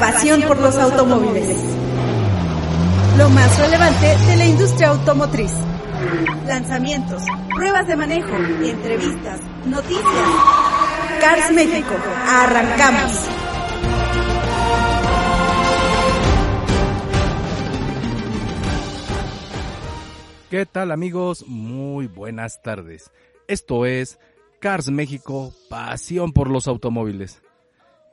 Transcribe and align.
Pasión 0.00 0.40
por 0.42 0.58
los 0.58 0.74
automóviles. 0.76 1.58
Lo 3.18 3.28
más 3.28 3.58
relevante 3.58 4.16
de 4.26 4.36
la 4.36 4.46
industria 4.46 4.88
automotriz. 4.88 5.52
Lanzamientos, 6.46 7.22
pruebas 7.54 7.86
de 7.86 7.96
manejo, 7.96 8.34
entrevistas, 8.34 9.40
noticias. 9.66 10.28
Cars 11.20 11.52
México, 11.52 11.94
arrancamos. 12.26 13.12
¿Qué 20.50 20.64
tal 20.64 20.90
amigos? 20.90 21.44
Muy 21.46 22.06
buenas 22.06 22.62
tardes. 22.62 23.10
Esto 23.46 23.84
es 23.84 24.18
Cars 24.58 24.88
México, 24.88 25.52
pasión 25.68 26.32
por 26.32 26.48
los 26.50 26.66
automóviles. 26.66 27.43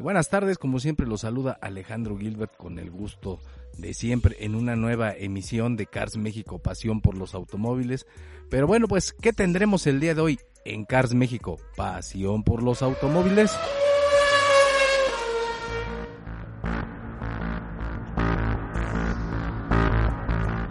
Buenas 0.01 0.29
tardes, 0.29 0.57
como 0.57 0.79
siempre 0.79 1.07
los 1.07 1.21
saluda 1.21 1.57
Alejandro 1.61 2.17
Gilbert 2.17 2.55
con 2.57 2.79
el 2.79 2.89
gusto 2.91 3.39
de 3.77 3.93
siempre 3.93 4.35
en 4.39 4.55
una 4.55 4.75
nueva 4.75 5.13
emisión 5.13 5.77
de 5.77 5.85
Cars 5.85 6.17
México, 6.17 6.59
pasión 6.59 7.01
por 7.01 7.17
los 7.17 7.33
automóviles. 7.33 8.05
Pero 8.49 8.67
bueno, 8.67 8.87
pues, 8.87 9.13
¿qué 9.13 9.31
tendremos 9.31 9.87
el 9.87 9.99
día 9.99 10.13
de 10.13 10.21
hoy 10.21 10.39
en 10.65 10.85
Cars 10.85 11.13
México, 11.13 11.57
pasión 11.77 12.43
por 12.43 12.63
los 12.63 12.81
automóviles? 12.81 13.51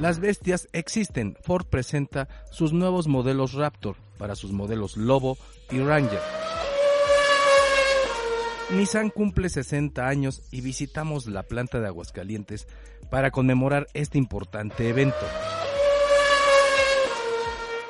Las 0.01 0.19
bestias 0.19 0.69
existen. 0.73 1.37
Ford 1.43 1.67
presenta 1.67 2.29
sus 2.51 2.73
nuevos 2.73 3.07
modelos 3.07 3.53
Raptor 3.53 3.97
para 4.19 4.35
sus 4.35 4.51
modelos 4.51 4.97
Lobo 4.97 5.37
y 5.71 5.79
Ranger. 5.79 6.21
Nissan 8.73 9.11
cumple 9.11 9.49
60 9.49 10.07
años 10.07 10.43
y 10.53 10.61
visitamos 10.61 11.27
la 11.27 11.43
planta 11.43 11.81
de 11.81 11.89
Aguascalientes 11.89 12.69
para 13.11 13.33
conmemorar 13.33 13.89
este 13.95 14.17
importante 14.17 14.89
evento. 14.89 15.17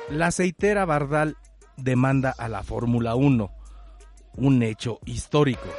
La 0.09 0.27
aceitera 0.27 0.85
Bardal 0.85 1.37
demanda 1.77 2.33
a 2.35 2.49
la 2.49 2.63
Fórmula 2.63 3.13
1, 3.13 3.51
un 4.37 4.63
hecho 4.63 4.99
histórico. 5.05 5.69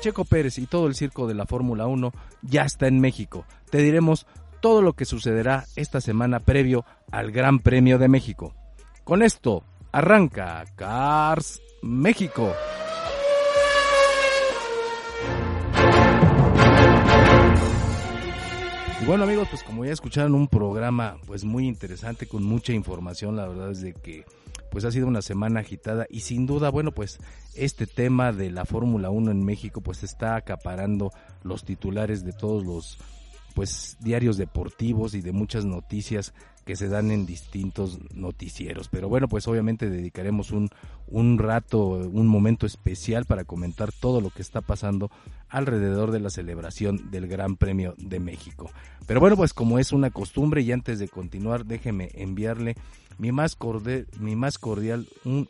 Checo 0.00 0.26
Pérez 0.26 0.58
y 0.58 0.66
todo 0.66 0.88
el 0.88 0.94
circo 0.94 1.26
de 1.26 1.34
la 1.34 1.46
Fórmula 1.46 1.86
1 1.86 2.12
ya 2.42 2.64
está 2.64 2.88
en 2.88 3.00
México. 3.00 3.46
Te 3.70 3.78
diremos 3.78 4.26
todo 4.60 4.82
lo 4.82 4.92
que 4.92 5.06
sucederá 5.06 5.64
esta 5.76 6.02
semana 6.02 6.40
previo 6.40 6.84
al 7.10 7.32
Gran 7.32 7.58
Premio 7.60 7.98
de 7.98 8.08
México. 8.08 8.54
Con 9.02 9.22
esto, 9.22 9.64
arranca 9.92 10.64
Cars 10.76 11.60
México. 11.82 12.52
Y 19.00 19.04
bueno 19.04 19.24
amigos, 19.24 19.48
pues 19.50 19.62
como 19.62 19.84
ya 19.84 19.92
escucharon 19.92 20.34
un 20.34 20.48
programa 20.48 21.18
pues 21.26 21.44
muy 21.44 21.66
interesante 21.66 22.26
con 22.26 22.42
mucha 22.42 22.72
información, 22.72 23.36
la 23.36 23.46
verdad 23.46 23.70
es 23.70 23.80
de 23.80 23.92
que 23.92 24.24
pues 24.70 24.84
ha 24.84 24.90
sido 24.90 25.06
una 25.06 25.22
semana 25.22 25.60
agitada 25.60 26.06
y 26.10 26.20
sin 26.20 26.46
duda, 26.46 26.70
bueno, 26.70 26.92
pues 26.92 27.18
este 27.54 27.86
tema 27.86 28.32
de 28.32 28.50
la 28.50 28.64
Fórmula 28.64 29.10
1 29.10 29.30
en 29.30 29.44
México 29.44 29.80
pues 29.80 30.02
está 30.02 30.36
acaparando 30.36 31.12
los 31.44 31.64
titulares 31.64 32.24
de 32.24 32.32
todos 32.32 32.64
los 32.64 32.98
pues 33.56 33.96
diarios 34.00 34.36
deportivos 34.36 35.14
y 35.14 35.22
de 35.22 35.32
muchas 35.32 35.64
noticias 35.64 36.34
que 36.66 36.76
se 36.76 36.90
dan 36.90 37.10
en 37.10 37.24
distintos 37.24 37.98
noticieros. 38.12 38.88
Pero 38.90 39.08
bueno, 39.08 39.28
pues 39.28 39.48
obviamente 39.48 39.88
dedicaremos 39.88 40.50
un, 40.50 40.68
un 41.06 41.38
rato, 41.38 41.86
un 41.86 42.26
momento 42.26 42.66
especial 42.66 43.24
para 43.24 43.44
comentar 43.44 43.92
todo 43.92 44.20
lo 44.20 44.28
que 44.28 44.42
está 44.42 44.60
pasando 44.60 45.10
alrededor 45.48 46.10
de 46.10 46.20
la 46.20 46.28
celebración 46.28 47.10
del 47.10 47.28
Gran 47.28 47.56
Premio 47.56 47.94
de 47.96 48.20
México. 48.20 48.70
Pero 49.06 49.20
bueno, 49.20 49.36
pues 49.36 49.54
como 49.54 49.78
es 49.78 49.90
una 49.92 50.10
costumbre 50.10 50.60
y 50.60 50.70
antes 50.70 50.98
de 50.98 51.08
continuar, 51.08 51.64
déjeme 51.64 52.10
enviarle 52.12 52.76
mi 53.16 53.32
más 53.32 53.56
cordial, 53.56 54.06
mi 54.20 54.36
más 54.36 54.58
cordial 54.58 55.08
un, 55.24 55.48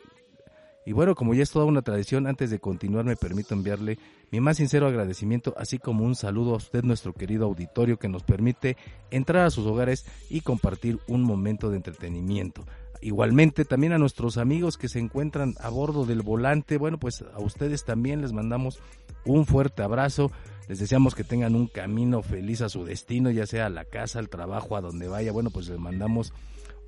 y 0.85 0.93
bueno, 0.93 1.13
como 1.13 1.33
ya 1.33 1.43
es 1.43 1.51
toda 1.51 1.65
una 1.65 1.81
tradición, 1.81 2.25
antes 2.25 2.51
de 2.51 2.59
continuar 2.59 3.03
me 3.03 3.17
permito 3.17 3.53
enviarle 3.53 3.99
mi 4.31 4.41
más 4.41 4.57
sincero 4.57 4.87
agradecimiento, 4.87 5.53
así 5.57 5.79
como 5.79 6.03
un 6.03 6.15
saludo 6.15 6.53
a 6.53 6.57
usted, 6.57 6.83
nuestro 6.83 7.13
querido 7.13 7.45
auditorio, 7.45 7.97
que 7.97 8.09
nos 8.09 8.23
permite 8.23 8.75
entrar 9.09 9.45
a 9.45 9.49
sus 9.49 9.65
hogares 9.65 10.05
y 10.29 10.41
compartir 10.41 10.99
un 11.07 11.23
momento 11.23 11.69
de 11.69 11.77
entretenimiento. 11.77 12.65
Igualmente 13.01 13.63
también 13.63 13.93
a 13.93 13.97
nuestros 13.97 14.37
amigos 14.37 14.77
que 14.77 14.89
se 14.89 14.99
encuentran 14.99 15.55
a 15.59 15.69
bordo 15.69 16.05
del 16.05 16.23
volante, 16.23 16.77
bueno, 16.77 16.97
pues 16.97 17.23
a 17.33 17.39
ustedes 17.39 17.85
también 17.85 18.21
les 18.21 18.33
mandamos 18.33 18.79
un 19.23 19.45
fuerte 19.45 19.83
abrazo. 19.83 20.31
Les 20.67 20.79
deseamos 20.79 21.15
que 21.15 21.23
tengan 21.23 21.55
un 21.55 21.67
camino 21.67 22.21
feliz 22.21 22.61
a 22.61 22.69
su 22.69 22.83
destino, 22.83 23.31
ya 23.31 23.45
sea 23.45 23.67
a 23.67 23.69
la 23.69 23.85
casa, 23.85 24.19
al 24.19 24.29
trabajo, 24.29 24.75
a 24.75 24.81
donde 24.81 25.07
vaya. 25.07 25.31
Bueno, 25.31 25.49
pues 25.49 25.69
les 25.69 25.79
mandamos 25.79 26.33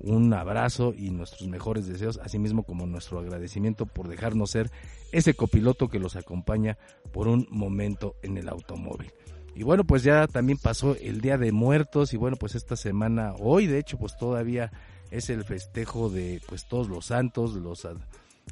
un 0.00 0.32
abrazo 0.32 0.94
y 0.96 1.10
nuestros 1.10 1.48
mejores 1.48 1.86
deseos, 1.86 2.18
así 2.22 2.38
mismo 2.38 2.62
como 2.62 2.86
nuestro 2.86 3.18
agradecimiento 3.18 3.86
por 3.86 4.08
dejarnos 4.08 4.50
ser 4.50 4.70
ese 5.12 5.34
copiloto 5.34 5.88
que 5.88 5.98
los 5.98 6.16
acompaña 6.16 6.78
por 7.12 7.28
un 7.28 7.46
momento 7.50 8.14
en 8.22 8.36
el 8.36 8.48
automóvil. 8.48 9.12
Y 9.54 9.62
bueno, 9.62 9.84
pues 9.84 10.02
ya 10.02 10.26
también 10.26 10.58
pasó 10.58 10.96
el 10.96 11.20
Día 11.20 11.36
de 11.36 11.52
Muertos 11.52 12.14
y 12.14 12.16
bueno, 12.16 12.36
pues 12.36 12.54
esta 12.54 12.76
semana, 12.76 13.34
hoy 13.38 13.66
de 13.66 13.78
hecho, 13.78 13.98
pues 13.98 14.16
todavía 14.16 14.72
es 15.10 15.28
el 15.28 15.44
festejo 15.44 16.08
de 16.08 16.40
pues 16.48 16.66
todos 16.66 16.88
los 16.88 17.06
santos, 17.06 17.54
los 17.54 17.86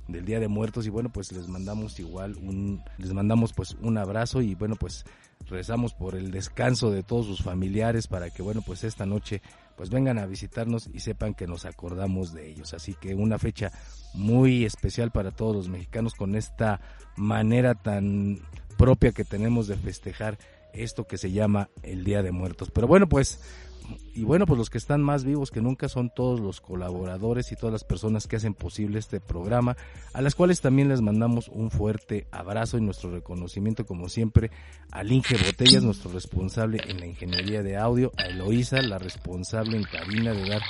del 0.08 0.24
Día 0.24 0.40
de 0.40 0.48
Muertos 0.48 0.86
y 0.86 0.90
bueno, 0.90 1.10
pues 1.10 1.32
les 1.32 1.48
mandamos 1.48 1.98
igual 2.00 2.36
un 2.36 2.82
les 2.98 3.12
mandamos 3.12 3.52
pues 3.52 3.76
un 3.80 3.96
abrazo 3.96 4.42
y 4.42 4.54
bueno, 4.54 4.76
pues 4.76 5.04
rezamos 5.48 5.94
por 5.94 6.14
el 6.14 6.30
descanso 6.30 6.90
de 6.90 7.02
todos 7.02 7.26
sus 7.26 7.42
familiares 7.42 8.06
para 8.06 8.30
que 8.30 8.42
bueno, 8.42 8.62
pues 8.62 8.84
esta 8.84 9.06
noche 9.06 9.40
pues 9.78 9.90
vengan 9.90 10.18
a 10.18 10.26
visitarnos 10.26 10.90
y 10.92 10.98
sepan 10.98 11.34
que 11.34 11.46
nos 11.46 11.64
acordamos 11.64 12.34
de 12.34 12.50
ellos. 12.50 12.74
Así 12.74 12.94
que 12.94 13.14
una 13.14 13.38
fecha 13.38 13.70
muy 14.12 14.64
especial 14.64 15.12
para 15.12 15.30
todos 15.30 15.54
los 15.54 15.68
mexicanos 15.68 16.14
con 16.14 16.34
esta 16.34 16.80
manera 17.14 17.76
tan 17.76 18.40
propia 18.76 19.12
que 19.12 19.24
tenemos 19.24 19.68
de 19.68 19.76
festejar 19.76 20.36
esto 20.72 21.06
que 21.06 21.16
se 21.16 21.30
llama 21.30 21.70
el 21.84 22.02
Día 22.02 22.24
de 22.24 22.32
Muertos. 22.32 22.72
Pero 22.72 22.88
bueno, 22.88 23.08
pues 23.08 23.40
y 24.14 24.24
bueno, 24.24 24.46
pues 24.46 24.58
los 24.58 24.70
que 24.70 24.78
están 24.78 25.02
más 25.02 25.24
vivos 25.24 25.50
que 25.50 25.60
nunca 25.60 25.88
son 25.88 26.10
todos 26.10 26.40
los 26.40 26.60
colaboradores 26.60 27.52
y 27.52 27.56
todas 27.56 27.72
las 27.72 27.84
personas 27.84 28.26
que 28.26 28.36
hacen 28.36 28.54
posible 28.54 28.98
este 28.98 29.20
programa, 29.20 29.76
a 30.12 30.22
las 30.22 30.34
cuales 30.34 30.60
también 30.60 30.88
les 30.88 31.00
mandamos 31.00 31.48
un 31.48 31.70
fuerte 31.70 32.26
abrazo 32.30 32.78
y 32.78 32.80
nuestro 32.80 33.10
reconocimiento 33.10 33.86
como 33.86 34.08
siempre 34.08 34.50
al 34.90 35.12
Inge 35.12 35.36
Botellas, 35.36 35.82
nuestro 35.82 36.10
responsable 36.10 36.80
en 36.86 37.00
la 37.00 37.06
ingeniería 37.06 37.62
de 37.62 37.76
audio, 37.76 38.12
a 38.16 38.24
Eloísa, 38.24 38.82
la 38.82 38.98
responsable 38.98 39.76
en 39.76 39.84
cabina 39.84 40.32
de 40.32 40.48
dar 40.48 40.62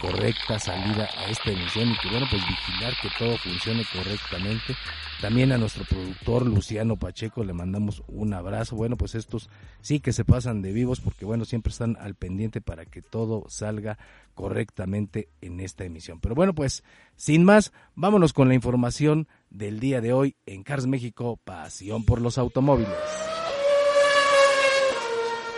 correcta 0.00 0.58
salida 0.58 1.08
a 1.16 1.30
esta 1.30 1.50
emisión 1.50 1.90
y 1.90 1.98
que 1.98 2.08
bueno, 2.08 2.26
pues 2.30 2.42
vigilar 2.46 2.92
que 3.02 3.08
todo 3.18 3.36
funcione 3.38 3.84
correctamente 3.92 4.74
también 5.20 5.50
a 5.52 5.56
nuestro 5.58 5.84
productor 5.84 6.44
Luciano 6.46 6.96
Pacheco 6.96 7.42
le 7.42 7.54
mandamos 7.54 8.02
un 8.06 8.34
abrazo. 8.34 8.76
Bueno, 8.76 8.96
pues 8.96 9.14
estos 9.14 9.48
sí 9.80 9.98
que 9.98 10.12
se 10.12 10.26
pasan 10.26 10.60
de 10.60 10.72
vivos 10.72 11.00
porque 11.00 11.24
bueno, 11.24 11.46
siempre 11.46 11.70
están 11.70 11.96
al 11.98 12.14
pendiente 12.14 12.60
para 12.60 12.84
que 12.84 12.95
todo 13.02 13.44
salga 13.48 13.98
correctamente 14.34 15.28
en 15.40 15.60
esta 15.60 15.84
emisión. 15.84 16.20
Pero 16.20 16.34
bueno, 16.34 16.54
pues 16.54 16.84
sin 17.16 17.44
más, 17.44 17.72
vámonos 17.94 18.32
con 18.32 18.48
la 18.48 18.54
información 18.54 19.28
del 19.50 19.80
día 19.80 20.00
de 20.00 20.12
hoy 20.12 20.36
en 20.44 20.62
Cars 20.62 20.86
México, 20.86 21.40
pasión 21.42 22.04
por 22.04 22.20
los 22.20 22.38
automóviles. 22.38 22.92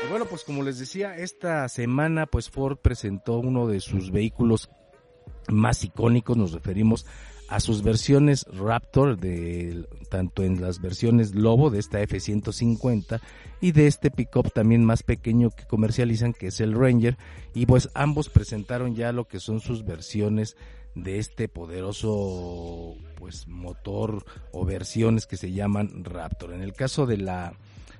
Y 0.05 0.11
bueno, 0.11 0.27
pues 0.27 0.45
como 0.45 0.63
les 0.63 0.79
decía, 0.79 1.17
esta 1.17 1.69
semana 1.69 2.27
pues 2.27 2.49
Ford 2.49 2.79
presentó 2.79 3.39
uno 3.39 3.67
de 3.67 3.81
sus 3.81 4.11
vehículos 4.13 4.71
más 5.49 5.83
icónicos, 5.83 6.37
nos 6.37 6.53
referimos 6.53 7.05
a 7.49 7.61
sus 7.61 7.83
versiones 7.83 8.45
Raptor, 8.53 9.19
de, 9.19 9.87
tanto 10.11 10.43
en 10.43 10.61
las 10.61 10.81
versiones 10.81 11.35
Lobo 11.35 11.71
de 11.71 11.79
esta 11.79 12.01
F-150 12.03 13.21
y 13.61 13.73
de 13.73 13.87
este 13.87 14.11
pickup 14.11 14.53
también 14.53 14.85
más 14.85 15.03
pequeño 15.03 15.51
que 15.51 15.65
comercializan, 15.65 16.35
que 16.35 16.49
es 16.49 16.61
el 16.61 16.75
Ranger. 16.75 17.17
Y 17.55 17.67
pues 17.67 17.89
ambos 17.95 18.29
presentaron 18.29 18.95
ya 18.95 19.13
lo 19.13 19.27
que 19.27 19.41
son 19.41 19.61
sus 19.61 19.85
versiones 19.85 20.57
de 20.95 21.19
este 21.19 21.49
poderoso 21.49 22.97
pues 23.17 23.47
motor 23.47 24.25
o 24.53 24.65
versiones 24.65 25.27
que 25.27 25.37
se 25.37 25.53
llaman 25.53 26.05
Raptor. 26.05 26.53
En 26.53 26.63
el 26.63 26.75
caso 26.75 27.07
de 27.07 27.17
la 27.17 27.55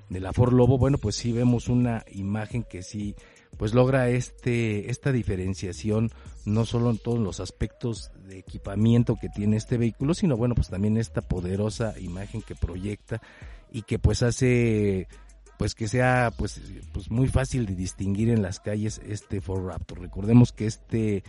de 0.09 0.19
la 0.19 0.33
Ford 0.33 0.53
Lobo, 0.53 0.77
bueno, 0.77 0.97
pues 0.97 1.15
sí 1.15 1.31
vemos 1.31 1.67
una 1.67 2.03
imagen 2.11 2.63
que 2.63 2.81
sí 2.81 3.15
pues 3.59 3.73
logra 3.73 4.07
este 4.07 4.89
esta 4.89 5.11
diferenciación 5.11 6.11
no 6.45 6.65
solo 6.65 6.91
en 6.91 6.97
todos 6.97 7.19
los 7.19 7.41
aspectos 7.41 8.09
de 8.25 8.39
equipamiento 8.39 9.17
que 9.19 9.27
tiene 9.27 9.57
este 9.57 9.77
vehículo, 9.77 10.13
sino 10.13 10.37
bueno, 10.37 10.55
pues 10.55 10.69
también 10.69 10.95
esta 10.95 11.21
poderosa 11.21 11.93
imagen 11.99 12.41
que 12.41 12.55
proyecta 12.55 13.21
y 13.69 13.81
que 13.81 13.99
pues 13.99 14.23
hace 14.23 15.09
pues 15.57 15.75
que 15.75 15.89
sea 15.89 16.31
pues, 16.37 16.61
pues 16.93 17.11
muy 17.11 17.27
fácil 17.27 17.65
de 17.65 17.75
distinguir 17.75 18.29
en 18.29 18.41
las 18.41 18.61
calles 18.61 19.01
este 19.05 19.41
Ford 19.41 19.67
Raptor. 19.67 19.99
Recordemos 19.99 20.53
que 20.53 20.65
este 20.65 21.23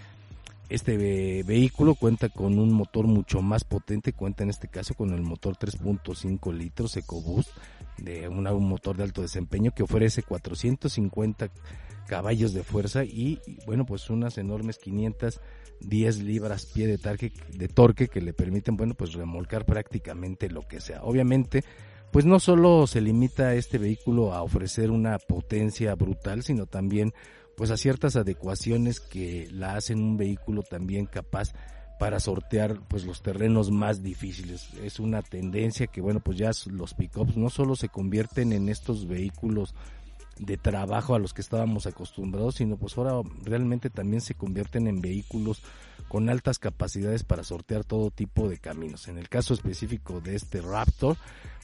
este 0.68 1.42
vehículo 1.42 1.96
cuenta 1.96 2.28
con 2.28 2.60
un 2.60 2.72
motor 2.72 3.08
mucho 3.08 3.42
más 3.42 3.64
potente, 3.64 4.12
cuenta 4.12 4.44
en 4.44 4.50
este 4.50 4.68
caso 4.68 4.94
con 4.94 5.12
el 5.12 5.22
motor 5.22 5.56
3.5 5.56 6.54
litros 6.54 6.96
EcoBoost 6.96 7.50
de 8.02 8.28
un 8.28 8.68
motor 8.68 8.96
de 8.96 9.04
alto 9.04 9.22
desempeño 9.22 9.72
que 9.72 9.82
ofrece 9.82 10.22
450 10.22 11.50
caballos 12.06 12.52
de 12.52 12.64
fuerza 12.64 13.04
y, 13.04 13.38
bueno 13.66 13.86
pues 13.86 14.10
unas 14.10 14.36
enormes 14.38 14.78
510 14.78 16.22
libras 16.22 16.66
pie 16.66 16.86
de, 16.86 16.98
tarque, 16.98 17.32
de 17.56 17.68
torque 17.68 18.08
que 18.08 18.20
le 18.20 18.32
permiten 18.32 18.76
bueno 18.76 18.94
pues 18.94 19.12
remolcar 19.12 19.64
prácticamente 19.64 20.50
lo 20.50 20.66
que 20.66 20.80
sea. 20.80 21.02
Obviamente 21.04 21.64
pues 22.10 22.24
no 22.24 22.40
solo 22.40 22.86
se 22.86 23.00
limita 23.00 23.54
este 23.54 23.78
vehículo 23.78 24.34
a 24.34 24.42
ofrecer 24.42 24.90
una 24.90 25.18
potencia 25.18 25.94
brutal, 25.94 26.42
sino 26.42 26.66
también 26.66 27.14
pues 27.56 27.70
a 27.70 27.76
ciertas 27.76 28.16
adecuaciones 28.16 28.98
que 28.98 29.46
la 29.52 29.76
hacen 29.76 30.02
un 30.02 30.16
vehículo 30.16 30.62
también 30.62 31.06
capaz 31.06 31.52
para 32.00 32.18
sortear 32.18 32.80
pues 32.88 33.04
los 33.04 33.20
terrenos 33.20 33.70
más 33.70 34.02
difíciles. 34.02 34.72
Es 34.82 35.00
una 35.00 35.20
tendencia 35.20 35.86
que 35.86 36.00
bueno, 36.00 36.20
pues 36.20 36.38
ya 36.38 36.50
los 36.70 36.94
pickups 36.94 37.36
no 37.36 37.50
solo 37.50 37.76
se 37.76 37.90
convierten 37.90 38.54
en 38.54 38.70
estos 38.70 39.06
vehículos 39.06 39.74
de 40.38 40.56
trabajo 40.56 41.14
a 41.14 41.18
los 41.18 41.34
que 41.34 41.42
estábamos 41.42 41.86
acostumbrados, 41.86 42.54
sino 42.54 42.78
pues 42.78 42.96
ahora 42.96 43.20
realmente 43.44 43.90
también 43.90 44.22
se 44.22 44.34
convierten 44.34 44.86
en 44.86 45.02
vehículos 45.02 45.62
con 46.08 46.30
altas 46.30 46.58
capacidades 46.58 47.22
para 47.22 47.44
sortear 47.44 47.84
todo 47.84 48.10
tipo 48.10 48.48
de 48.48 48.56
caminos. 48.56 49.06
En 49.08 49.18
el 49.18 49.28
caso 49.28 49.52
específico 49.52 50.22
de 50.22 50.36
este 50.36 50.62
Raptor, 50.62 51.18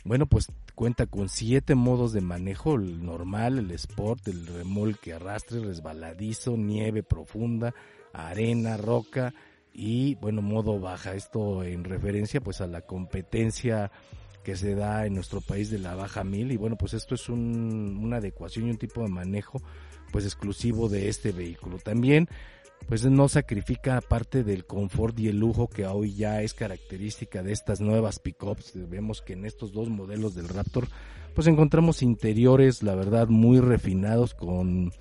bueno, 0.04 0.26
pues 0.26 0.52
cuenta 0.74 1.06
con 1.06 1.30
siete 1.30 1.74
modos 1.74 2.12
de 2.12 2.20
manejo, 2.20 2.74
el 2.74 3.02
normal, 3.02 3.56
el 3.56 3.70
sport, 3.70 4.28
el 4.28 4.46
remolque, 4.46 5.14
arrastre, 5.14 5.60
resbaladizo, 5.60 6.58
nieve 6.58 7.02
profunda, 7.02 7.74
arena, 8.12 8.76
roca 8.76 9.32
y 9.76 10.14
bueno, 10.16 10.42
modo 10.42 10.80
baja. 10.80 11.14
Esto 11.14 11.62
en 11.62 11.84
referencia 11.84 12.40
pues 12.40 12.60
a 12.60 12.66
la 12.66 12.80
competencia 12.80 13.90
que 14.42 14.56
se 14.56 14.74
da 14.74 15.06
en 15.06 15.14
nuestro 15.14 15.40
país 15.40 15.70
de 15.70 15.78
la 15.78 15.94
baja 15.96 16.22
mil 16.22 16.52
y 16.52 16.56
bueno 16.56 16.76
pues 16.76 16.94
esto 16.94 17.16
es 17.16 17.28
un, 17.28 17.98
una 18.00 18.18
adecuación 18.18 18.68
y 18.68 18.70
un 18.70 18.78
tipo 18.78 19.02
de 19.02 19.08
manejo 19.08 19.60
pues 20.12 20.24
exclusivo 20.24 20.88
de 20.88 21.08
este 21.08 21.32
vehículo 21.32 21.78
también 21.78 22.28
pues 22.88 23.04
no 23.04 23.28
sacrifica 23.28 24.00
parte 24.00 24.44
del 24.44 24.64
confort 24.64 25.18
y 25.18 25.28
el 25.28 25.40
lujo 25.40 25.68
que 25.68 25.84
hoy 25.84 26.14
ya 26.14 26.42
es 26.42 26.54
característica 26.54 27.42
de 27.42 27.52
estas 27.52 27.80
nuevas 27.80 28.20
pickups. 28.20 28.72
Vemos 28.88 29.22
que 29.22 29.32
en 29.32 29.44
estos 29.44 29.72
dos 29.72 29.88
modelos 29.88 30.34
del 30.34 30.48
Raptor 30.48 30.86
pues 31.34 31.48
encontramos 31.48 32.02
interiores, 32.02 32.82
la 32.82 32.94
verdad, 32.94 33.26
muy 33.26 33.58
refinados 33.58 34.34
con 34.34 34.92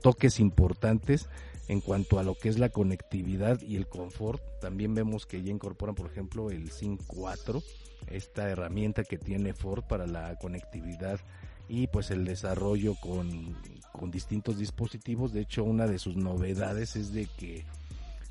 toques 0.00 0.40
importantes 0.40 1.28
en 1.68 1.80
cuanto 1.80 2.18
a 2.18 2.22
lo 2.22 2.34
que 2.34 2.48
es 2.48 2.58
la 2.58 2.68
conectividad 2.68 3.60
y 3.62 3.76
el 3.76 3.86
confort. 3.86 4.42
También 4.60 4.94
vemos 4.94 5.26
que 5.26 5.42
ya 5.42 5.50
incorporan, 5.50 5.94
por 5.94 6.10
ejemplo, 6.10 6.50
el 6.50 6.70
SYNC 6.70 7.02
4, 7.06 7.62
esta 8.08 8.48
herramienta 8.48 9.04
que 9.04 9.18
tiene 9.18 9.54
Ford 9.54 9.84
para 9.84 10.06
la 10.06 10.36
conectividad 10.36 11.20
y 11.68 11.86
pues 11.86 12.10
el 12.10 12.24
desarrollo 12.24 12.94
con, 12.96 13.56
con 13.92 14.10
distintos 14.10 14.58
dispositivos. 14.58 15.32
De 15.32 15.40
hecho, 15.40 15.64
una 15.64 15.86
de 15.86 15.98
sus 15.98 16.16
novedades 16.16 16.96
es 16.96 17.12
de 17.12 17.26
que 17.38 17.64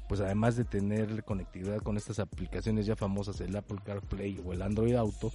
pues 0.07 0.21
además 0.21 0.55
de 0.55 0.65
tener 0.65 1.23
conectividad 1.23 1.79
con 1.79 1.97
estas 1.97 2.19
aplicaciones 2.19 2.85
ya 2.85 2.95
famosas, 2.95 3.41
el 3.41 3.55
Apple 3.55 3.79
CarPlay 3.83 4.39
o 4.45 4.53
el 4.53 4.61
Android 4.61 4.93
Auto, 4.95 5.31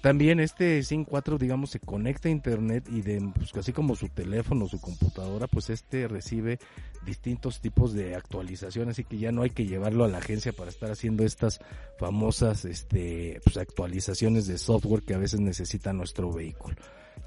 también 0.00 0.38
este 0.38 0.82
SYNC 0.82 1.08
4, 1.08 1.38
digamos, 1.38 1.70
se 1.70 1.80
conecta 1.80 2.28
a 2.28 2.32
internet 2.32 2.84
y 2.90 3.02
de, 3.02 3.20
pues, 3.34 3.54
así 3.56 3.72
como 3.72 3.96
su 3.96 4.08
teléfono, 4.08 4.68
su 4.68 4.80
computadora, 4.80 5.46
pues 5.48 5.70
este 5.70 6.06
recibe 6.06 6.58
distintos 7.04 7.60
tipos 7.60 7.94
de 7.94 8.14
actualización, 8.14 8.90
así 8.90 9.04
que 9.04 9.18
ya 9.18 9.32
no 9.32 9.42
hay 9.42 9.50
que 9.50 9.66
llevarlo 9.66 10.04
a 10.04 10.08
la 10.08 10.18
agencia 10.18 10.52
para 10.52 10.70
estar 10.70 10.90
haciendo 10.90 11.24
estas 11.24 11.60
famosas, 11.98 12.64
este, 12.64 13.40
pues, 13.44 13.56
actualizaciones 13.56 14.46
de 14.46 14.58
software 14.58 15.02
que 15.02 15.14
a 15.14 15.18
veces 15.18 15.40
necesita 15.40 15.92
nuestro 15.92 16.32
vehículo. 16.32 16.76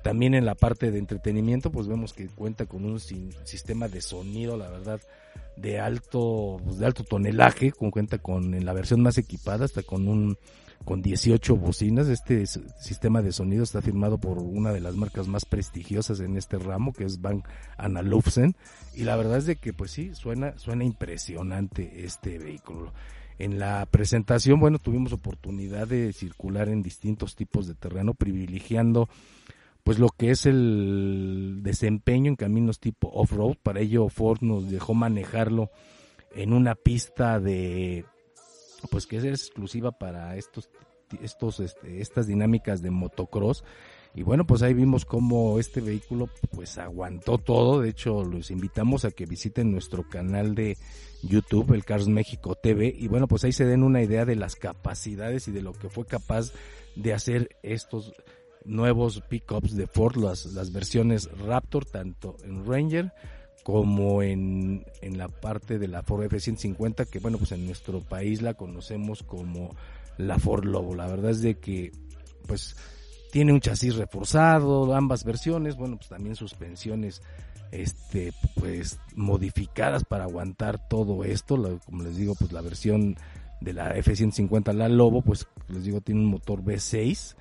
También 0.03 0.33
en 0.33 0.45
la 0.45 0.55
parte 0.55 0.91
de 0.91 0.97
entretenimiento, 0.97 1.71
pues 1.71 1.87
vemos 1.87 2.13
que 2.13 2.27
cuenta 2.27 2.65
con 2.65 2.85
un 2.85 2.99
sistema 2.99 3.87
de 3.87 4.01
sonido, 4.01 4.57
la 4.57 4.69
verdad, 4.69 4.99
de 5.57 5.79
alto, 5.79 6.59
pues 6.63 6.79
de 6.79 6.85
alto 6.85 7.03
tonelaje, 7.03 7.71
con 7.71 7.91
cuenta 7.91 8.17
con 8.17 8.53
en 8.53 8.65
la 8.65 8.73
versión 8.73 9.01
más 9.01 9.17
equipada, 9.17 9.65
hasta 9.65 9.83
con 9.83 10.07
un 10.07 10.37
con 10.85 11.01
18 11.01 11.55
bocinas. 11.55 12.07
Este 12.07 12.45
sistema 12.45 13.21
de 13.21 13.31
sonido 13.31 13.63
está 13.63 13.81
firmado 13.81 14.17
por 14.17 14.39
una 14.39 14.71
de 14.71 14.81
las 14.81 14.95
marcas 14.95 15.27
más 15.27 15.45
prestigiosas 15.45 16.19
en 16.19 16.37
este 16.37 16.57
ramo, 16.57 16.93
que 16.93 17.05
es 17.05 17.21
Van 17.21 17.43
Analufsen, 17.77 18.55
y 18.95 19.03
la 19.03 19.15
verdad 19.15 19.37
es 19.37 19.45
de 19.45 19.55
que 19.55 19.73
pues 19.73 19.91
sí, 19.91 20.13
suena 20.13 20.57
suena 20.57 20.83
impresionante 20.83 22.05
este 22.05 22.37
vehículo. 22.37 22.93
En 23.39 23.57
la 23.57 23.87
presentación, 23.89 24.59
bueno, 24.59 24.77
tuvimos 24.77 25.13
oportunidad 25.13 25.87
de 25.87 26.13
circular 26.13 26.69
en 26.69 26.83
distintos 26.83 27.35
tipos 27.35 27.67
de 27.67 27.73
terreno, 27.73 28.13
privilegiando 28.13 29.09
pues 29.83 29.97
lo 29.97 30.09
que 30.09 30.29
es 30.29 30.45
el 30.45 31.61
desempeño 31.63 32.29
en 32.29 32.35
caminos 32.35 32.79
tipo 32.79 33.09
off-road. 33.09 33.55
Para 33.63 33.79
ello 33.79 34.09
Ford 34.09 34.39
nos 34.41 34.69
dejó 34.69 34.93
manejarlo 34.93 35.71
en 36.35 36.53
una 36.53 36.75
pista 36.75 37.39
de 37.39 38.05
pues 38.89 39.07
que 39.07 39.17
es 39.17 39.23
exclusiva 39.23 39.91
para 39.91 40.35
estos 40.35 40.69
estos 41.21 41.59
este, 41.59 42.01
estas 42.01 42.27
dinámicas 42.27 42.81
de 42.81 42.89
motocross. 42.89 43.63
Y 44.13 44.23
bueno 44.23 44.45
pues 44.45 44.61
ahí 44.61 44.73
vimos 44.73 45.05
cómo 45.05 45.57
este 45.57 45.79
vehículo 45.79 46.29
pues 46.53 46.77
aguantó 46.77 47.37
todo. 47.37 47.81
De 47.81 47.89
hecho 47.89 48.23
los 48.23 48.51
invitamos 48.51 49.05
a 49.05 49.11
que 49.11 49.25
visiten 49.25 49.71
nuestro 49.71 50.07
canal 50.07 50.53
de 50.55 50.77
YouTube 51.23 51.73
el 51.73 51.85
Cars 51.85 52.07
México 52.07 52.55
TV 52.55 52.93
y 52.97 53.07
bueno 53.07 53.27
pues 53.27 53.43
ahí 53.43 53.51
se 53.51 53.65
den 53.65 53.83
una 53.83 54.01
idea 54.01 54.25
de 54.25 54.35
las 54.35 54.55
capacidades 54.55 55.47
y 55.47 55.51
de 55.51 55.61
lo 55.61 55.73
que 55.73 55.89
fue 55.89 56.05
capaz 56.05 56.51
de 56.95 57.13
hacer 57.13 57.57
estos 57.63 58.13
nuevos 58.65 59.21
pickups 59.21 59.75
de 59.75 59.87
Ford, 59.87 60.17
las, 60.17 60.45
las 60.47 60.71
versiones 60.71 61.29
Raptor, 61.39 61.85
tanto 61.85 62.35
en 62.43 62.65
Ranger 62.65 63.13
como 63.63 64.23
en, 64.23 64.85
en 65.01 65.17
la 65.17 65.27
parte 65.27 65.79
de 65.79 65.87
la 65.87 66.03
Ford 66.03 66.23
F-150, 66.23 67.07
que 67.07 67.19
bueno, 67.19 67.37
pues 67.37 67.51
en 67.51 67.65
nuestro 67.65 68.01
país 68.01 68.41
la 68.41 68.55
conocemos 68.55 69.23
como 69.23 69.75
la 70.17 70.39
Ford 70.39 70.65
Lobo. 70.65 70.95
La 70.95 71.07
verdad 71.07 71.31
es 71.31 71.41
de 71.41 71.55
que, 71.55 71.91
pues, 72.47 72.75
tiene 73.31 73.53
un 73.53 73.61
chasis 73.61 73.95
reforzado, 73.95 74.93
ambas 74.93 75.23
versiones, 75.23 75.75
bueno, 75.75 75.97
pues 75.97 76.09
también 76.09 76.35
suspensiones, 76.35 77.21
este, 77.71 78.33
pues, 78.55 78.99
modificadas 79.15 80.03
para 80.03 80.25
aguantar 80.25 80.87
todo 80.89 81.23
esto, 81.23 81.79
como 81.85 82.03
les 82.03 82.17
digo, 82.17 82.35
pues 82.35 82.51
la 82.51 82.61
versión 82.61 83.15
de 83.61 83.73
la 83.73 83.95
F-150, 83.95 84.73
la 84.73 84.89
Lobo, 84.89 85.21
pues, 85.21 85.47
les 85.69 85.83
digo, 85.83 86.01
tiene 86.01 86.21
un 86.21 86.27
motor 86.27 86.61
V6, 86.63 87.35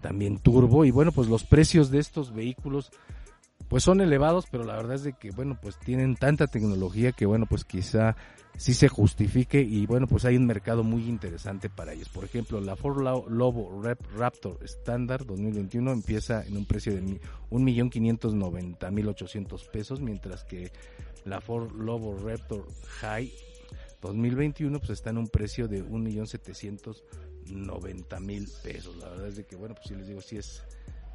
también 0.00 0.38
turbo 0.38 0.84
y 0.84 0.90
bueno 0.90 1.12
pues 1.12 1.28
los 1.28 1.44
precios 1.44 1.90
de 1.90 1.98
estos 1.98 2.32
vehículos 2.32 2.90
pues 3.68 3.84
son 3.84 4.00
elevados 4.00 4.46
pero 4.50 4.64
la 4.64 4.76
verdad 4.76 4.96
es 4.96 5.04
de 5.04 5.12
que 5.12 5.30
bueno 5.30 5.58
pues 5.60 5.78
tienen 5.78 6.16
tanta 6.16 6.46
tecnología 6.46 7.12
que 7.12 7.26
bueno 7.26 7.46
pues 7.46 7.64
quizá 7.64 8.16
sí 8.56 8.74
se 8.74 8.88
justifique 8.88 9.60
y 9.60 9.86
bueno 9.86 10.06
pues 10.06 10.24
hay 10.24 10.36
un 10.36 10.46
mercado 10.46 10.82
muy 10.82 11.08
interesante 11.08 11.70
para 11.70 11.92
ellos 11.92 12.08
por 12.08 12.24
ejemplo 12.24 12.60
la 12.60 12.76
Ford 12.76 13.00
Lobo 13.00 13.82
Raptor 14.16 14.58
Standard 14.64 15.26
2021 15.26 15.92
empieza 15.92 16.44
en 16.44 16.56
un 16.56 16.64
precio 16.64 16.94
de 16.94 17.20
un 17.50 17.64
millón 17.64 17.90
quinientos 17.90 18.34
noventa 18.34 18.90
mil 18.90 19.08
ochocientos 19.08 19.64
pesos 19.64 20.00
mientras 20.00 20.44
que 20.44 20.72
la 21.24 21.40
Ford 21.40 21.72
Lobo 21.72 22.16
Raptor 22.16 22.66
High 23.00 23.32
2021 24.00 24.78
pues 24.78 24.90
está 24.90 25.10
en 25.10 25.18
un 25.18 25.28
precio 25.28 25.68
de 25.68 25.82
un 25.82 26.02
millón 26.02 26.26
setecientos 26.26 27.04
90 27.50 28.20
mil 28.20 28.48
pesos. 28.62 28.96
La 28.96 29.08
verdad 29.08 29.28
es 29.28 29.36
de 29.36 29.44
que, 29.44 29.56
bueno, 29.56 29.74
pues 29.74 29.88
sí 29.88 29.94
les 29.94 30.06
digo, 30.06 30.20
sí 30.20 30.36
es, 30.36 30.62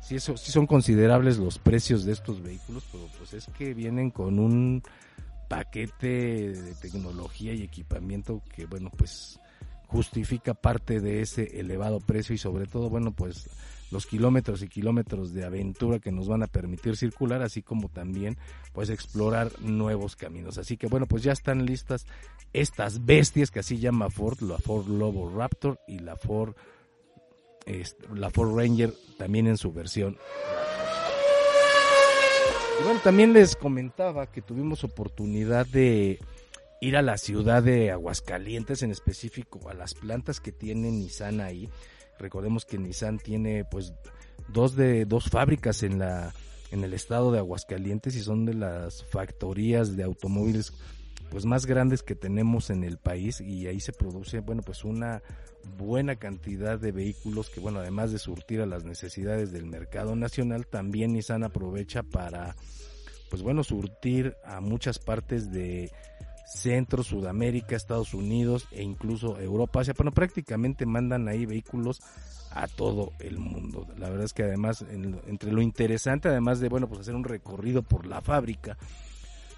sí, 0.03 0.15
eso, 0.15 0.37
sí 0.37 0.51
son 0.51 0.67
considerables 0.67 1.37
los 1.37 1.59
precios 1.59 2.05
de 2.05 2.13
estos 2.13 2.41
vehículos, 2.41 2.83
pero 2.91 3.07
pues 3.17 3.33
es 3.33 3.47
que 3.57 3.73
vienen 3.73 4.11
con 4.11 4.39
un 4.39 4.83
paquete 5.47 6.51
de 6.51 6.75
tecnología 6.75 7.53
y 7.53 7.63
equipamiento 7.63 8.41
que, 8.55 8.65
bueno, 8.65 8.91
pues 8.95 9.39
justifica 9.87 10.53
parte 10.55 10.99
de 10.99 11.21
ese 11.21 11.59
elevado 11.59 11.99
precio 11.99 12.33
y 12.33 12.39
sobre 12.39 12.65
todo, 12.65 12.89
bueno, 12.89 13.11
pues 13.11 13.49
los 13.91 14.07
kilómetros 14.07 14.63
y 14.63 14.67
kilómetros 14.67 15.33
de 15.33 15.45
aventura 15.45 15.99
que 15.99 16.11
nos 16.11 16.27
van 16.27 16.41
a 16.41 16.47
permitir 16.47 16.97
circular, 16.97 17.43
así 17.43 17.61
como 17.61 17.89
también 17.89 18.37
pues 18.73 18.89
explorar 18.89 19.51
nuevos 19.61 20.15
caminos. 20.15 20.57
Así 20.57 20.77
que 20.77 20.87
bueno, 20.87 21.05
pues 21.05 21.21
ya 21.21 21.31
están 21.31 21.65
listas 21.65 22.07
estas 22.51 23.05
bestias 23.05 23.51
que 23.51 23.59
así 23.59 23.77
llama 23.77 24.09
Ford, 24.09 24.41
la 24.41 24.57
Ford 24.57 24.87
Lobo 24.87 25.31
Raptor 25.33 25.79
y 25.87 25.99
la 25.99 26.15
Ford 26.15 26.55
la 28.13 28.29
Ford 28.29 28.55
Ranger 28.55 28.93
también 29.17 29.47
en 29.47 29.57
su 29.57 29.71
versión. 29.71 30.17
Y 32.79 32.83
bueno, 32.83 32.99
también 33.03 33.33
les 33.33 33.55
comentaba 33.55 34.27
que 34.27 34.41
tuvimos 34.41 34.83
oportunidad 34.83 35.65
de 35.67 36.19
ir 36.81 36.97
a 36.97 37.01
la 37.01 37.17
ciudad 37.17 37.63
de 37.63 37.91
Aguascalientes, 37.91 38.83
en 38.83 38.91
específico 38.91 39.69
a 39.69 39.73
las 39.73 39.93
plantas 39.93 40.39
que 40.41 40.51
tiene 40.51 40.91
Nissan 40.91 41.39
ahí. 41.39 41.69
Recordemos 42.19 42.65
que 42.65 42.77
Nissan 42.77 43.19
tiene 43.19 43.63
pues 43.63 43.93
dos 44.49 44.75
de 44.75 45.05
dos 45.05 45.29
fábricas 45.29 45.83
en 45.83 45.99
la 45.99 46.33
en 46.71 46.83
el 46.83 46.93
estado 46.93 47.31
de 47.31 47.37
Aguascalientes 47.37 48.15
y 48.15 48.21
son 48.21 48.45
de 48.45 48.55
las 48.55 49.05
factorías 49.05 49.95
de 49.95 50.03
automóviles 50.03 50.73
pues 51.29 51.45
más 51.45 51.65
grandes 51.65 52.03
que 52.03 52.15
tenemos 52.15 52.69
en 52.69 52.83
el 52.83 52.97
país 52.97 53.39
y 53.41 53.67
ahí 53.67 53.79
se 53.79 53.93
produce 53.93 54.39
bueno 54.39 54.61
pues 54.63 54.83
una 54.83 55.21
buena 55.77 56.15
cantidad 56.15 56.79
de 56.79 56.91
vehículos 56.91 57.49
que 57.49 57.59
bueno 57.59 57.79
además 57.79 58.11
de 58.11 58.19
surtir 58.19 58.61
a 58.61 58.65
las 58.65 58.83
necesidades 58.83 59.51
del 59.51 59.65
mercado 59.65 60.15
nacional 60.15 60.67
también 60.67 61.13
Nissan 61.13 61.43
aprovecha 61.43 62.03
para 62.03 62.55
pues 63.29 63.41
bueno 63.41 63.63
surtir 63.63 64.35
a 64.45 64.61
muchas 64.61 64.99
partes 64.99 65.51
de 65.51 65.91
Centro, 66.45 67.03
Sudamérica, 67.03 67.75
Estados 67.75 68.13
Unidos 68.13 68.67
e 68.71 68.83
incluso 68.83 69.39
Europa, 69.39 69.81
Asia, 69.81 69.93
bueno, 69.97 70.11
prácticamente 70.11 70.85
mandan 70.85 71.27
ahí 71.27 71.45
vehículos 71.45 72.01
a 72.51 72.67
todo 72.67 73.13
el 73.19 73.39
mundo. 73.39 73.87
La 73.97 74.09
verdad 74.09 74.25
es 74.25 74.33
que 74.33 74.43
además, 74.43 74.85
entre 75.27 75.51
lo 75.51 75.61
interesante, 75.61 76.27
además 76.27 76.59
de, 76.59 76.69
bueno, 76.69 76.87
pues 76.87 77.01
hacer 77.01 77.15
un 77.15 77.23
recorrido 77.23 77.81
por 77.81 78.05
la 78.05 78.21
fábrica, 78.21 78.77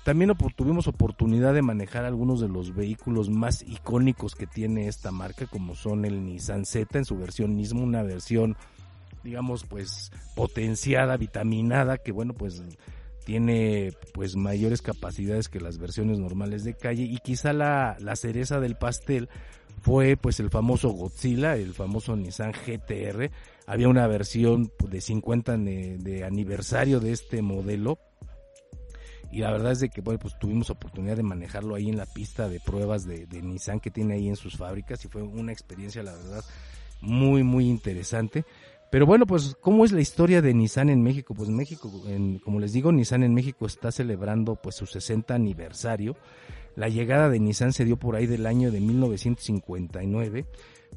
también 0.06 0.32
tuvimos 0.56 0.88
oportunidad 0.88 1.56
de 1.56 1.64
manejar 1.64 2.06
algunos 2.06 2.40
de 2.40 2.48
los 2.48 2.76
vehículos 2.76 3.32
más 3.32 3.64
icónicos 3.64 4.36
que 4.36 4.46
tiene 4.46 4.88
esta 4.88 5.12
marca, 5.12 5.48
como 5.48 5.74
son 5.74 6.06
el 6.06 6.24
Nissan 6.24 6.68
Z 6.68 7.00
en 7.00 7.06
su 7.06 7.18
versión 7.18 7.56
mismo, 7.56 7.82
una 7.82 8.04
versión, 8.04 8.56
digamos, 9.24 9.64
pues 9.64 10.12
potenciada, 10.36 11.18
vitaminada, 11.18 11.98
que 11.98 12.12
bueno, 12.12 12.36
pues 12.36 12.62
tiene 13.26 13.94
pues 14.14 14.36
mayores 14.36 14.84
capacidades 14.84 15.50
que 15.50 15.60
las 15.60 15.80
versiones 15.80 16.20
normales 16.20 16.64
de 16.64 16.76
calle 16.76 17.02
y 17.02 17.18
quizá 17.18 17.52
la, 17.52 17.98
la 18.00 18.16
cereza 18.16 18.60
del 18.60 18.76
pastel 18.76 19.28
fue 19.82 20.18
pues 20.18 20.40
el 20.40 20.52
famoso 20.52 20.90
Godzilla, 20.90 21.56
el 21.56 21.74
famoso 21.74 22.16
Nissan 22.16 22.52
GTR. 22.52 23.32
Había 23.68 23.88
una 23.88 24.06
versión 24.06 24.72
de 24.88 25.02
50 25.02 25.58
de, 25.58 26.24
aniversario 26.24 27.00
de 27.00 27.12
este 27.12 27.42
modelo. 27.42 27.98
Y 29.36 29.40
la 29.40 29.52
verdad 29.52 29.74
es 29.74 29.82
de 29.82 29.90
que 29.90 30.00
bueno, 30.00 30.18
pues 30.18 30.40
tuvimos 30.40 30.70
oportunidad 30.70 31.18
de 31.18 31.24
manejarlo 31.24 31.76
ahí 31.76 31.90
en 31.90 31.98
la 31.98 32.06
pista 32.06 32.48
de 32.48 32.62
pruebas 32.62 33.06
de, 33.06 33.28
Nissan 33.42 33.82
que 33.82 33.92
tiene 33.92 34.14
ahí 34.14 34.30
en 34.30 34.38
sus 34.38 34.56
fábricas 34.56 35.04
y 35.04 35.10
fue 35.10 35.24
una 35.24 35.52
experiencia 35.52 36.02
la 36.04 36.14
verdad 36.14 36.42
muy 37.02 37.44
muy 37.44 37.68
interesante. 37.68 38.46
Pero 38.90 39.06
bueno, 39.06 39.28
pues, 39.28 39.58
¿cómo 39.60 39.84
es 39.84 39.92
la 39.92 40.00
historia 40.00 40.42
de 40.42 40.54
Nissan 40.54 40.90
en 40.90 41.04
México? 41.04 41.34
Pues 41.34 41.50
México, 41.50 41.92
como 42.46 42.62
les 42.62 42.72
digo, 42.72 42.94
Nissan 42.94 43.24
en 43.24 43.34
México 43.34 43.66
está 43.66 43.92
celebrando 43.92 44.56
pues 44.56 44.76
su 44.76 44.86
60 44.86 45.36
aniversario. 45.36 46.16
La 46.78 46.88
llegada 46.88 47.30
de 47.30 47.42
Nissan 47.42 47.74
se 47.74 47.84
dio 47.84 47.98
por 47.98 48.16
ahí 48.16 48.28
del 48.28 48.46
año 48.46 48.72
de 48.72 48.80
1959, 48.80 50.46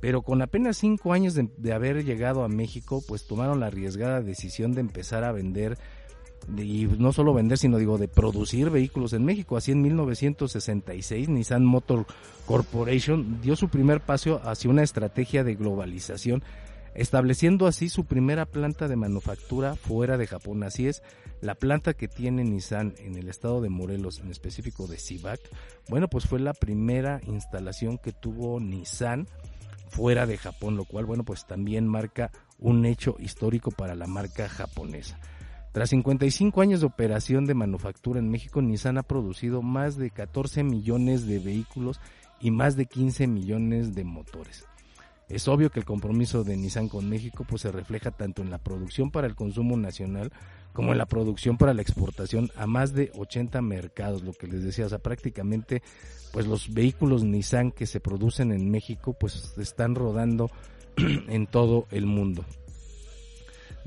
pero 0.00 0.22
con 0.22 0.42
apenas 0.42 0.76
cinco 0.76 1.12
años 1.12 1.34
de, 1.34 1.50
de 1.56 1.72
haber 1.72 2.04
llegado 2.04 2.44
a 2.44 2.48
México, 2.48 3.02
pues 3.08 3.26
tomaron 3.26 3.58
la 3.58 3.66
arriesgada 3.66 4.20
decisión 4.20 4.74
de 4.74 4.80
empezar 4.82 5.24
a 5.24 5.32
vender 5.32 5.76
y 6.56 6.86
no 6.98 7.12
solo 7.12 7.34
vender, 7.34 7.58
sino 7.58 7.78
digo 7.78 7.98
de 7.98 8.08
producir 8.08 8.70
vehículos 8.70 9.12
en 9.12 9.24
México. 9.24 9.56
Así 9.56 9.72
en 9.72 9.82
1966 9.82 11.28
Nissan 11.28 11.64
Motor 11.64 12.06
Corporation 12.46 13.40
dio 13.40 13.56
su 13.56 13.68
primer 13.68 14.00
paso 14.00 14.40
hacia 14.44 14.70
una 14.70 14.82
estrategia 14.82 15.44
de 15.44 15.54
globalización 15.54 16.42
estableciendo 16.94 17.66
así 17.66 17.88
su 17.88 18.06
primera 18.06 18.44
planta 18.44 18.88
de 18.88 18.96
manufactura 18.96 19.76
fuera 19.76 20.18
de 20.18 20.26
Japón. 20.26 20.64
Así 20.64 20.88
es, 20.88 21.02
la 21.40 21.54
planta 21.54 21.94
que 21.94 22.08
tiene 22.08 22.42
Nissan 22.42 22.94
en 22.98 23.16
el 23.16 23.28
estado 23.28 23.60
de 23.60 23.68
Morelos, 23.68 24.18
en 24.18 24.30
específico 24.30 24.88
de 24.88 24.98
Cibac, 24.98 25.40
bueno, 25.88 26.08
pues 26.08 26.26
fue 26.26 26.40
la 26.40 26.54
primera 26.54 27.20
instalación 27.26 27.98
que 27.98 28.12
tuvo 28.12 28.58
Nissan 28.58 29.28
fuera 29.88 30.26
de 30.26 30.38
Japón, 30.38 30.76
lo 30.76 30.84
cual, 30.84 31.06
bueno, 31.06 31.24
pues 31.24 31.46
también 31.46 31.86
marca 31.86 32.32
un 32.58 32.84
hecho 32.84 33.16
histórico 33.20 33.70
para 33.70 33.94
la 33.94 34.06
marca 34.06 34.48
japonesa. 34.48 35.18
Tras 35.72 35.90
55 35.90 36.60
años 36.60 36.80
de 36.80 36.86
operación 36.86 37.44
de 37.44 37.54
manufactura 37.54 38.18
en 38.18 38.30
México, 38.30 38.62
Nissan 38.62 38.98
ha 38.98 39.02
producido 39.02 39.62
más 39.62 39.96
de 39.96 40.10
14 40.10 40.64
millones 40.64 41.26
de 41.26 41.38
vehículos 41.38 42.00
y 42.40 42.50
más 42.50 42.76
de 42.76 42.86
15 42.86 43.26
millones 43.26 43.94
de 43.94 44.04
motores. 44.04 44.64
Es 45.28 45.46
obvio 45.46 45.70
que 45.70 45.78
el 45.78 45.84
compromiso 45.84 46.42
de 46.42 46.56
Nissan 46.56 46.88
con 46.88 47.08
México 47.08 47.44
pues 47.46 47.62
se 47.62 47.70
refleja 47.70 48.10
tanto 48.10 48.40
en 48.40 48.50
la 48.50 48.56
producción 48.56 49.10
para 49.10 49.26
el 49.26 49.34
consumo 49.34 49.76
nacional 49.76 50.32
como 50.72 50.92
en 50.92 50.98
la 50.98 51.06
producción 51.06 51.58
para 51.58 51.74
la 51.74 51.82
exportación 51.82 52.50
a 52.56 52.66
más 52.66 52.94
de 52.94 53.10
80 53.14 53.60
mercados, 53.60 54.22
lo 54.22 54.32
que 54.32 54.46
les 54.46 54.64
decía, 54.64 54.86
o 54.86 54.88
sea, 54.88 55.00
prácticamente 55.00 55.82
pues 56.32 56.46
los 56.46 56.72
vehículos 56.72 57.24
Nissan 57.24 57.72
que 57.72 57.86
se 57.86 58.00
producen 58.00 58.52
en 58.52 58.70
México 58.70 59.12
pues 59.12 59.54
están 59.58 59.94
rodando 59.94 60.50
en 60.96 61.46
todo 61.46 61.86
el 61.90 62.06
mundo. 62.06 62.44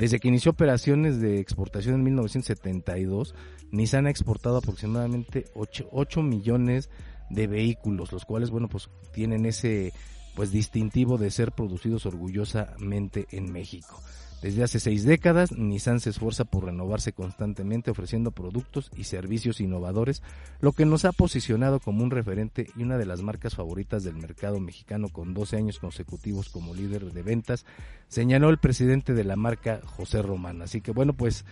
Desde 0.02 0.20
que 0.20 0.30
inició 0.30 0.50
operaciones 0.50 1.22
de 1.22 1.40
exportación 1.40 1.94
en 1.94 2.04
1972, 2.06 3.36
Nissan 3.70 4.08
ha 4.08 4.10
exportado 4.10 4.58
aproximadamente 4.58 5.46
8, 5.54 5.90
8 5.92 6.24
millones 6.24 6.90
de 7.30 7.46
vehículos, 7.46 8.12
los 8.12 8.26
cuales, 8.26 8.50
bueno, 8.50 8.68
pues 8.68 8.90
tienen 9.14 9.46
ese 9.46 9.94
pues 10.34 10.52
distintivo 10.52 11.20
de 11.20 11.30
ser 11.30 11.52
producidos 11.52 12.08
orgullosamente 12.08 13.28
en 13.30 13.52
México. 13.52 14.02
Desde 14.42 14.64
hace 14.64 14.80
seis 14.80 15.06
décadas, 15.06 15.52
Nissan 15.52 16.00
se 16.00 16.10
esfuerza 16.10 16.46
por 16.46 16.66
renovarse 16.66 17.14
constantemente 17.14 17.92
ofreciendo 17.92 18.32
productos 18.32 18.90
y 18.98 19.04
servicios 19.04 19.62
innovadores, 19.62 20.24
lo 20.62 20.72
que 20.72 20.86
nos 20.86 21.06
ha 21.06 21.12
posicionado 21.12 21.80
como 21.80 22.04
un 22.04 22.10
referente 22.10 22.68
y 22.76 22.82
una 22.82 22.98
de 22.98 23.06
las 23.06 23.22
marcas 23.22 23.54
favoritas 23.54 24.04
del 24.04 24.16
mercado 24.16 24.60
mexicano 24.60 25.10
con 25.10 25.36
12 25.36 25.58
años 25.58 25.78
consecutivos 25.78 26.50
como 26.50 26.74
líder 26.74 27.12
de 27.12 27.22
ventas, 27.22 27.66
señaló 28.08 28.50
el 28.50 28.58
presidente 28.58 29.14
de 29.14 29.24
la 29.24 29.36
marca 29.36 29.80
José 29.86 30.24
Román. 30.24 30.64
Así 30.64 30.82
que 30.82 30.92
bueno, 30.92 31.14
pues 31.14 31.46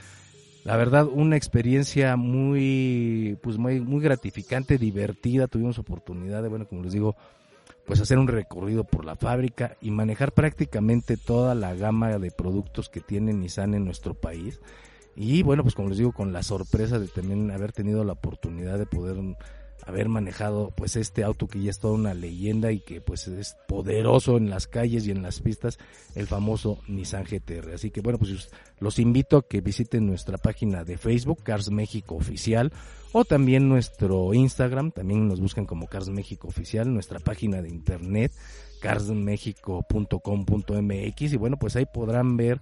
la 0.64 0.76
verdad 0.76 1.06
una 1.06 1.38
experiencia 1.38 2.16
muy 2.16 3.38
pues 3.44 3.60
muy, 3.60 3.82
muy 3.82 4.02
gratificante, 4.02 4.80
divertida, 4.80 5.48
tuvimos 5.48 5.78
oportunidad 5.78 6.42
de 6.42 6.50
bueno, 6.50 6.68
como 6.68 6.82
les 6.82 6.94
digo, 6.94 7.16
pues 7.90 8.02
hacer 8.02 8.20
un 8.20 8.28
recorrido 8.28 8.84
por 8.84 9.04
la 9.04 9.16
fábrica 9.16 9.76
y 9.82 9.90
manejar 9.90 10.32
prácticamente 10.32 11.18
toda 11.18 11.56
la 11.56 11.74
gama 11.74 12.20
de 12.20 12.30
productos 12.30 12.88
que 12.88 13.00
tiene 13.00 13.34
Nissan 13.34 13.74
en 13.74 13.84
nuestro 13.84 14.14
país. 14.14 14.60
Y 15.16 15.42
bueno, 15.42 15.64
pues 15.64 15.74
como 15.74 15.90
les 15.90 15.98
digo, 15.98 16.12
con 16.12 16.32
la 16.32 16.44
sorpresa 16.44 17.00
de 17.00 17.08
también 17.08 17.50
haber 17.50 17.72
tenido 17.72 18.04
la 18.04 18.14
oportunidad 18.14 18.78
de 18.78 18.86
poder 18.86 19.18
haber 19.86 20.10
manejado 20.10 20.72
pues 20.76 20.96
este 20.96 21.24
auto 21.24 21.48
que 21.48 21.62
ya 21.62 21.70
es 21.70 21.80
toda 21.80 21.94
una 21.94 22.14
leyenda 22.14 22.72
y 22.72 22.80
que 22.80 23.02
pues 23.02 23.28
es 23.28 23.56
poderoso 23.68 24.38
en 24.38 24.50
las 24.50 24.68
calles 24.68 25.08
y 25.08 25.12
en 25.12 25.22
las 25.22 25.42
pistas, 25.42 25.80
el 26.16 26.28
famoso 26.28 26.80
Nissan 26.88 27.24
GTR. 27.24 27.74
Así 27.74 27.92
que 27.92 28.02
bueno, 28.02 28.20
pues 28.20 28.50
los 28.80 29.00
invito 29.00 29.38
a 29.38 29.48
que 29.48 29.62
visiten 29.62 30.06
nuestra 30.06 30.38
página 30.38 30.84
de 30.84 30.98
Facebook, 30.98 31.44
Cars 31.44 31.72
México 31.72 32.16
Oficial, 32.16 32.72
o 33.12 33.26
también 33.26 33.68
nuestro 33.68 34.34
Instagram, 34.34 34.92
también 34.92 35.28
nos 35.28 35.42
buscan 35.42 35.66
como 35.66 35.88
Cars 35.88 36.10
México 36.10 36.48
Oficial, 36.48 36.94
nuestra 36.94 37.20
página 37.20 37.62
de 37.62 37.70
internet, 37.70 38.32
carsmexico.com.mx 38.82 41.34
y 41.34 41.38
bueno, 41.38 41.58
pues 41.58 41.76
ahí 41.76 41.86
podrán 41.92 42.38
ver 42.38 42.62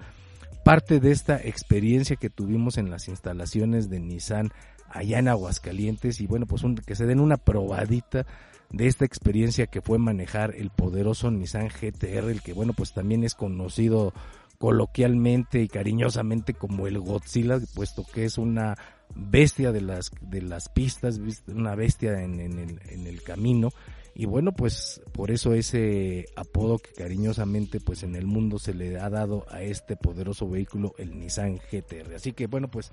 parte 0.64 1.00
de 1.00 1.12
esta 1.12 1.38
experiencia 1.38 2.16
que 2.16 2.30
tuvimos 2.30 2.78
en 2.78 2.90
las 2.90 3.08
instalaciones 3.08 3.90
de 3.90 4.00
Nissan 4.00 4.52
allá 4.90 5.20
en 5.20 5.28
Aguascalientes 5.28 6.22
y 6.22 6.28
bueno, 6.28 6.46
pues 6.46 6.64
que 6.86 6.96
se 6.96 7.06
den 7.06 7.20
una 7.20 7.38
probadita 7.38 8.26
de 8.70 8.88
esta 8.88 9.06
experiencia 9.06 9.68
que 9.68 9.82
fue 9.82 9.98
manejar 9.98 10.56
el 10.56 10.70
poderoso 10.70 11.32
Nissan 11.32 11.70
GTR, 11.70 12.30
el 12.30 12.42
que 12.42 12.54
bueno, 12.54 12.74
pues 12.74 12.94
también 12.94 13.24
es 13.24 13.34
conocido 13.34 14.14
coloquialmente 14.58 15.62
y 15.62 15.68
cariñosamente 15.68 16.54
como 16.54 16.88
el 16.88 17.00
Godzilla, 17.00 17.60
puesto 17.76 18.04
que 18.12 18.26
es 18.26 18.38
una 18.38 18.76
bestia 19.16 19.72
de 19.72 19.82
las, 19.82 20.12
de 20.22 20.42
las 20.42 20.70
pistas, 20.70 21.20
una 21.48 21.76
bestia 21.76 22.24
en, 22.24 22.40
el, 22.40 22.80
en 22.90 23.08
el 23.08 23.22
camino. 23.24 23.70
Y 24.16 24.26
bueno, 24.26 24.52
pues 24.52 25.00
por 25.12 25.30
eso 25.30 25.54
ese 25.54 26.26
apodo 26.36 26.80
que 26.80 26.92
cariñosamente 26.92 27.80
pues 27.80 28.02
en 28.02 28.16
el 28.16 28.26
mundo 28.26 28.58
se 28.58 28.74
le 28.74 29.00
ha 29.00 29.12
dado 29.12 29.46
a 29.50 29.62
este 29.62 29.96
poderoso 29.96 30.50
vehículo, 30.50 30.96
el 30.98 31.20
Nissan 31.20 31.60
GTR. 31.72 32.16
Así 32.16 32.34
que 32.34 32.48
bueno, 32.48 32.68
pues 32.68 32.92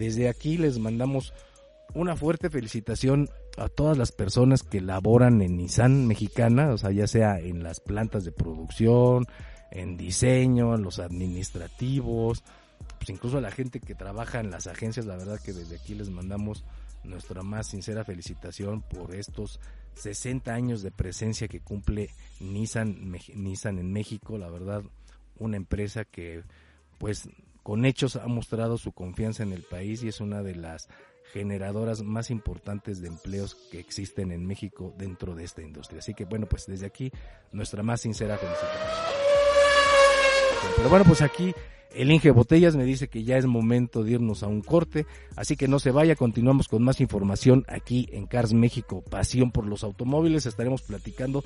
desde 0.00 0.30
aquí 0.30 0.56
les 0.56 0.78
mandamos 0.78 1.34
una 1.92 2.16
fuerte 2.16 2.48
felicitación 2.48 3.28
a 3.58 3.68
todas 3.68 3.98
las 3.98 4.12
personas 4.12 4.62
que 4.62 4.80
laboran 4.80 5.42
en 5.42 5.58
Nissan 5.58 6.06
mexicana, 6.06 6.70
o 6.70 6.78
sea, 6.78 6.90
ya 6.90 7.06
sea 7.06 7.38
en 7.38 7.62
las 7.62 7.80
plantas 7.80 8.24
de 8.24 8.32
producción, 8.32 9.26
en 9.70 9.98
diseño, 9.98 10.74
en 10.74 10.82
los 10.82 11.00
administrativos, 11.00 12.42
pues 12.96 13.10
incluso 13.10 13.36
a 13.36 13.42
la 13.42 13.50
gente 13.50 13.78
que 13.78 13.94
trabaja 13.94 14.40
en 14.40 14.50
las 14.50 14.66
agencias, 14.68 15.04
la 15.04 15.18
verdad 15.18 15.38
que 15.38 15.52
desde 15.52 15.76
aquí 15.76 15.94
les 15.94 16.08
mandamos 16.08 16.64
nuestra 17.04 17.42
más 17.42 17.66
sincera 17.66 18.02
felicitación 18.02 18.80
por 18.80 19.14
estos 19.14 19.60
60 19.96 20.50
años 20.50 20.80
de 20.80 20.92
presencia 20.92 21.46
que 21.46 21.60
cumple 21.60 22.08
Nissan, 22.40 23.12
Nissan 23.34 23.78
en 23.78 23.92
México, 23.92 24.38
la 24.38 24.48
verdad, 24.48 24.82
una 25.38 25.58
empresa 25.58 26.06
que 26.06 26.42
pues 26.96 27.28
con 27.62 27.84
hechos 27.84 28.16
ha 28.16 28.26
mostrado 28.26 28.78
su 28.78 28.92
confianza 28.92 29.42
en 29.42 29.52
el 29.52 29.62
país 29.62 30.02
y 30.02 30.08
es 30.08 30.20
una 30.20 30.42
de 30.42 30.54
las 30.54 30.88
generadoras 31.32 32.02
más 32.02 32.30
importantes 32.30 33.00
de 33.00 33.08
empleos 33.08 33.54
que 33.70 33.78
existen 33.78 34.32
en 34.32 34.46
México 34.46 34.94
dentro 34.98 35.34
de 35.34 35.44
esta 35.44 35.62
industria. 35.62 36.00
Así 36.00 36.14
que 36.14 36.24
bueno, 36.24 36.46
pues 36.46 36.66
desde 36.66 36.86
aquí 36.86 37.12
nuestra 37.52 37.82
más 37.82 38.00
sincera 38.00 38.36
felicitación. 38.36 38.80
Pero 40.76 40.88
bueno, 40.88 41.04
pues 41.04 41.22
aquí 41.22 41.54
el 41.94 42.10
Inge 42.10 42.30
Botellas 42.30 42.76
me 42.76 42.84
dice 42.84 43.08
que 43.08 43.24
ya 43.24 43.36
es 43.36 43.46
momento 43.46 44.04
de 44.04 44.12
irnos 44.12 44.42
a 44.42 44.46
un 44.46 44.62
corte, 44.62 45.06
así 45.36 45.56
que 45.56 45.68
no 45.68 45.78
se 45.78 45.90
vaya, 45.90 46.14
continuamos 46.14 46.68
con 46.68 46.82
más 46.82 47.00
información 47.00 47.64
aquí 47.68 48.08
en 48.12 48.26
Cars 48.26 48.52
México, 48.52 49.02
pasión 49.02 49.50
por 49.50 49.66
los 49.66 49.82
automóviles, 49.82 50.46
estaremos 50.46 50.82
platicando 50.82 51.44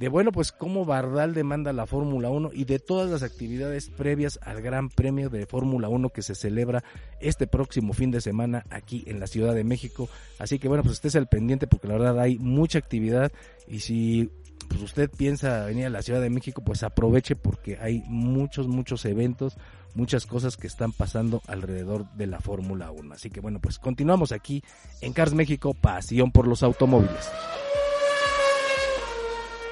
de 0.00 0.08
bueno, 0.08 0.32
pues 0.32 0.50
cómo 0.50 0.86
Bardal 0.86 1.34
demanda 1.34 1.74
la 1.74 1.84
Fórmula 1.84 2.30
1 2.30 2.52
y 2.54 2.64
de 2.64 2.78
todas 2.78 3.10
las 3.10 3.22
actividades 3.22 3.90
previas 3.90 4.40
al 4.42 4.62
Gran 4.62 4.88
Premio 4.88 5.28
de 5.28 5.44
Fórmula 5.44 5.90
1 5.90 6.08
que 6.08 6.22
se 6.22 6.34
celebra 6.34 6.82
este 7.20 7.46
próximo 7.46 7.92
fin 7.92 8.10
de 8.10 8.22
semana 8.22 8.64
aquí 8.70 9.04
en 9.06 9.20
la 9.20 9.26
Ciudad 9.26 9.54
de 9.54 9.62
México. 9.62 10.08
Así 10.38 10.58
que 10.58 10.68
bueno, 10.68 10.82
pues 10.84 10.94
estés 10.94 11.16
al 11.16 11.28
pendiente 11.28 11.66
porque 11.66 11.86
la 11.86 11.98
verdad 11.98 12.18
hay 12.18 12.38
mucha 12.38 12.78
actividad 12.78 13.30
y 13.68 13.80
si 13.80 14.30
pues 14.70 14.80
usted 14.80 15.10
piensa 15.10 15.66
venir 15.66 15.84
a 15.84 15.90
la 15.90 16.00
Ciudad 16.00 16.22
de 16.22 16.30
México, 16.30 16.62
pues 16.64 16.82
aproveche 16.82 17.36
porque 17.36 17.76
hay 17.78 18.02
muchos, 18.06 18.68
muchos 18.68 19.04
eventos, 19.04 19.58
muchas 19.94 20.24
cosas 20.24 20.56
que 20.56 20.66
están 20.66 20.92
pasando 20.92 21.42
alrededor 21.46 22.10
de 22.14 22.26
la 22.26 22.40
Fórmula 22.40 22.90
1. 22.90 23.12
Así 23.12 23.28
que 23.28 23.40
bueno, 23.40 23.60
pues 23.60 23.78
continuamos 23.78 24.32
aquí 24.32 24.64
en 25.02 25.12
Cars 25.12 25.34
México, 25.34 25.74
pasión 25.74 26.32
por 26.32 26.48
los 26.48 26.62
automóviles. 26.62 27.28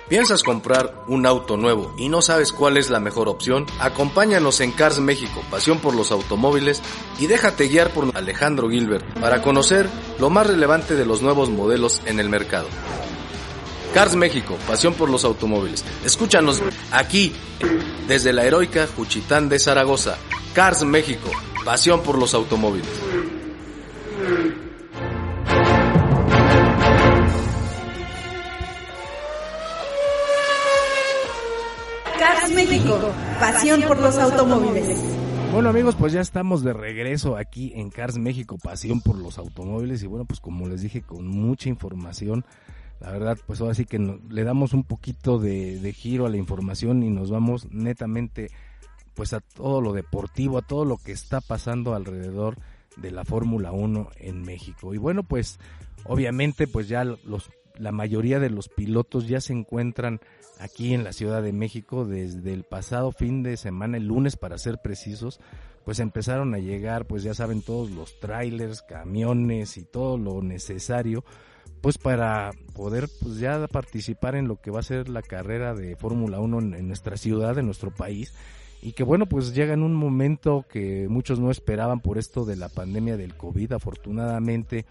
¿Piensas 0.08 0.42
comprar 0.42 1.04
un 1.06 1.26
auto 1.26 1.58
nuevo 1.58 1.92
y 1.98 2.08
no 2.08 2.22
sabes 2.22 2.52
cuál 2.52 2.78
es 2.78 2.88
la 2.88 2.98
mejor 2.98 3.28
opción? 3.28 3.66
Acompáñanos 3.78 4.60
en 4.60 4.72
Cars 4.72 5.00
México, 5.00 5.42
pasión 5.50 5.80
por 5.80 5.94
los 5.94 6.10
automóviles, 6.12 6.82
y 7.18 7.26
déjate 7.26 7.68
guiar 7.68 7.92
por 7.92 8.16
Alejandro 8.16 8.70
Gilbert 8.70 9.04
para 9.20 9.42
conocer 9.42 9.86
lo 10.18 10.30
más 10.30 10.46
relevante 10.46 10.94
de 10.96 11.04
los 11.04 11.20
nuevos 11.20 11.50
modelos 11.50 12.00
en 12.06 12.20
el 12.20 12.30
mercado. 12.30 12.68
Cars 13.92 14.16
México, 14.16 14.56
pasión 14.66 14.94
por 14.94 15.10
los 15.10 15.24
automóviles. 15.24 15.84
Escúchanos 16.02 16.62
aquí, 16.90 17.34
desde 18.06 18.32
la 18.32 18.44
heroica 18.44 18.86
Juchitán 18.86 19.50
de 19.50 19.58
Zaragoza. 19.58 20.16
Cars 20.54 20.84
México, 20.84 21.30
pasión 21.66 22.02
por 22.02 22.16
los 22.16 22.32
automóviles. 22.32 22.88
México, 32.58 32.98
pasión 33.38 33.82
por 33.82 34.00
los 34.00 34.18
automóviles. 34.18 34.98
Bueno 35.52 35.68
amigos, 35.68 35.94
pues 35.94 36.12
ya 36.12 36.20
estamos 36.20 36.64
de 36.64 36.72
regreso 36.72 37.36
aquí 37.36 37.70
en 37.76 37.88
Cars 37.88 38.18
México, 38.18 38.58
pasión 38.58 39.00
por 39.00 39.16
los 39.16 39.38
automóviles 39.38 40.02
y 40.02 40.08
bueno, 40.08 40.24
pues 40.24 40.40
como 40.40 40.66
les 40.66 40.80
dije, 40.80 41.02
con 41.02 41.28
mucha 41.28 41.68
información, 41.68 42.44
la 42.98 43.12
verdad, 43.12 43.38
pues 43.46 43.60
ahora 43.60 43.74
sí 43.74 43.84
que 43.84 44.00
le 44.00 44.42
damos 44.42 44.72
un 44.72 44.82
poquito 44.82 45.38
de, 45.38 45.94
giro 45.96 46.26
a 46.26 46.30
la 46.30 46.36
información 46.36 47.04
y 47.04 47.10
nos 47.10 47.30
vamos 47.30 47.68
netamente 47.70 48.50
pues 49.14 49.34
a 49.34 49.38
todo 49.38 49.80
lo 49.80 49.92
deportivo, 49.92 50.58
a 50.58 50.62
todo 50.62 50.84
lo 50.84 50.96
que 50.96 51.12
está 51.12 51.40
pasando 51.40 51.94
alrededor 51.94 52.56
de 52.96 53.12
la 53.12 53.24
Fórmula 53.24 53.70
1 53.70 54.10
en 54.16 54.42
México. 54.42 54.94
Y 54.94 54.98
bueno, 54.98 55.22
pues 55.22 55.60
obviamente 56.06 56.66
pues 56.66 56.88
ya 56.88 57.04
los 57.04 57.50
la 57.78 57.92
mayoría 57.92 58.40
de 58.40 58.50
los 58.50 58.68
pilotos 58.68 59.28
ya 59.28 59.40
se 59.40 59.52
encuentran 59.52 60.20
aquí 60.58 60.94
en 60.94 61.04
la 61.04 61.12
Ciudad 61.12 61.42
de 61.42 61.52
México 61.52 62.04
desde 62.04 62.52
el 62.52 62.64
pasado 62.64 63.12
fin 63.12 63.42
de 63.42 63.56
semana, 63.56 63.96
el 63.96 64.06
lunes 64.06 64.36
para 64.36 64.58
ser 64.58 64.78
precisos, 64.82 65.40
pues 65.84 66.00
empezaron 66.00 66.54
a 66.54 66.58
llegar, 66.58 67.06
pues 67.06 67.22
ya 67.22 67.34
saben 67.34 67.62
todos 67.62 67.90
los 67.90 68.18
trailers, 68.20 68.82
camiones 68.82 69.76
y 69.76 69.84
todo 69.84 70.18
lo 70.18 70.42
necesario, 70.42 71.24
pues 71.80 71.96
para 71.98 72.50
poder 72.74 73.08
pues 73.20 73.38
ya 73.38 73.66
participar 73.68 74.34
en 74.34 74.48
lo 74.48 74.60
que 74.60 74.70
va 74.70 74.80
a 74.80 74.82
ser 74.82 75.08
la 75.08 75.22
carrera 75.22 75.74
de 75.74 75.96
Fórmula 75.96 76.40
1 76.40 76.58
en, 76.58 76.74
en 76.74 76.88
nuestra 76.88 77.16
ciudad, 77.16 77.56
en 77.58 77.66
nuestro 77.66 77.94
país. 77.94 78.34
Y 78.80 78.92
que 78.92 79.02
bueno, 79.02 79.26
pues 79.26 79.54
llega 79.54 79.74
en 79.74 79.82
un 79.82 79.94
momento 79.94 80.64
que 80.68 81.08
muchos 81.08 81.40
no 81.40 81.50
esperaban 81.50 82.00
por 82.00 82.16
esto 82.16 82.44
de 82.44 82.56
la 82.56 82.68
pandemia 82.68 83.16
del 83.16 83.36
COVID, 83.36 83.72
afortunadamente 83.72 84.86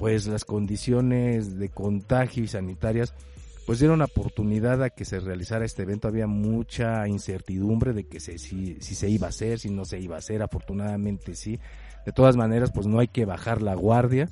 pues 0.00 0.26
las 0.26 0.46
condiciones 0.46 1.58
de 1.58 1.68
contagio 1.68 2.42
y 2.42 2.48
sanitarias 2.48 3.12
pues 3.66 3.80
dieron 3.80 4.00
oportunidad 4.00 4.82
a 4.82 4.88
que 4.88 5.04
se 5.04 5.20
realizara 5.20 5.66
este 5.66 5.82
evento. 5.82 6.08
Había 6.08 6.26
mucha 6.26 7.06
incertidumbre 7.06 7.92
de 7.92 8.04
que 8.04 8.18
se, 8.18 8.38
si, 8.38 8.78
si 8.80 8.94
se 8.94 9.10
iba 9.10 9.26
a 9.26 9.28
hacer, 9.28 9.58
si 9.58 9.68
no 9.68 9.84
se 9.84 10.00
iba 10.00 10.16
a 10.16 10.20
hacer. 10.20 10.42
Afortunadamente 10.42 11.34
sí. 11.34 11.60
De 12.06 12.12
todas 12.12 12.34
maneras, 12.34 12.72
pues 12.72 12.86
no 12.86 12.98
hay 12.98 13.08
que 13.08 13.26
bajar 13.26 13.60
la 13.60 13.74
guardia. 13.74 14.30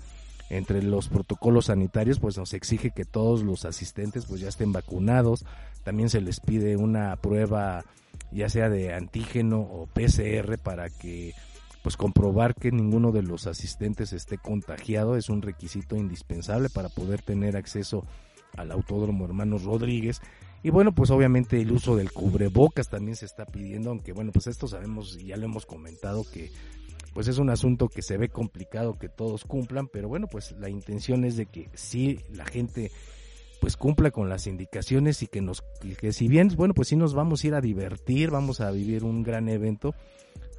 Entre 0.48 0.82
los 0.82 1.08
protocolos 1.08 1.66
sanitarios, 1.66 2.18
pues 2.18 2.38
nos 2.38 2.54
exige 2.54 2.90
que 2.90 3.04
todos 3.04 3.42
los 3.42 3.66
asistentes 3.66 4.24
pues 4.24 4.40
ya 4.40 4.48
estén 4.48 4.72
vacunados. 4.72 5.44
También 5.84 6.08
se 6.08 6.22
les 6.22 6.40
pide 6.40 6.78
una 6.78 7.14
prueba 7.16 7.84
ya 8.30 8.48
sea 8.48 8.70
de 8.70 8.94
antígeno 8.94 9.60
o 9.60 9.86
PCR 9.86 10.56
para 10.58 10.88
que 10.88 11.34
pues 11.88 11.96
comprobar 11.96 12.54
que 12.54 12.70
ninguno 12.70 13.12
de 13.12 13.22
los 13.22 13.46
asistentes 13.46 14.12
esté 14.12 14.36
contagiado 14.36 15.16
es 15.16 15.30
un 15.30 15.40
requisito 15.40 15.96
indispensable 15.96 16.68
para 16.68 16.90
poder 16.90 17.22
tener 17.22 17.56
acceso 17.56 18.04
al 18.58 18.72
Autódromo 18.72 19.24
Hermanos 19.24 19.62
Rodríguez. 19.62 20.20
Y 20.62 20.68
bueno, 20.68 20.94
pues 20.94 21.08
obviamente 21.08 21.58
el 21.58 21.72
uso 21.72 21.96
del 21.96 22.12
cubrebocas 22.12 22.90
también 22.90 23.16
se 23.16 23.24
está 23.24 23.46
pidiendo, 23.46 23.88
aunque 23.88 24.12
bueno, 24.12 24.32
pues 24.32 24.48
esto 24.48 24.68
sabemos 24.68 25.16
y 25.18 25.28
ya 25.28 25.38
lo 25.38 25.46
hemos 25.46 25.64
comentado 25.64 26.26
que 26.30 26.52
pues 27.14 27.26
es 27.26 27.38
un 27.38 27.48
asunto 27.48 27.88
que 27.88 28.02
se 28.02 28.18
ve 28.18 28.28
complicado 28.28 28.98
que 28.98 29.08
todos 29.08 29.46
cumplan, 29.46 29.88
pero 29.88 30.08
bueno, 30.08 30.26
pues 30.26 30.52
la 30.58 30.68
intención 30.68 31.24
es 31.24 31.38
de 31.38 31.46
que 31.46 31.70
sí 31.72 32.18
la 32.30 32.44
gente 32.44 32.92
pues 33.62 33.78
cumpla 33.78 34.10
con 34.10 34.28
las 34.28 34.46
indicaciones 34.46 35.22
y 35.22 35.26
que 35.26 35.40
nos 35.40 35.64
que 35.98 36.12
si 36.12 36.28
bien 36.28 36.48
bueno 36.54 36.74
pues 36.74 36.88
sí 36.88 36.96
nos 36.96 37.14
vamos 37.14 37.42
a 37.42 37.46
ir 37.46 37.54
a 37.54 37.60
divertir 37.60 38.30
vamos 38.30 38.60
a 38.60 38.70
vivir 38.70 39.02
un 39.02 39.24
gran 39.24 39.48
evento 39.48 39.96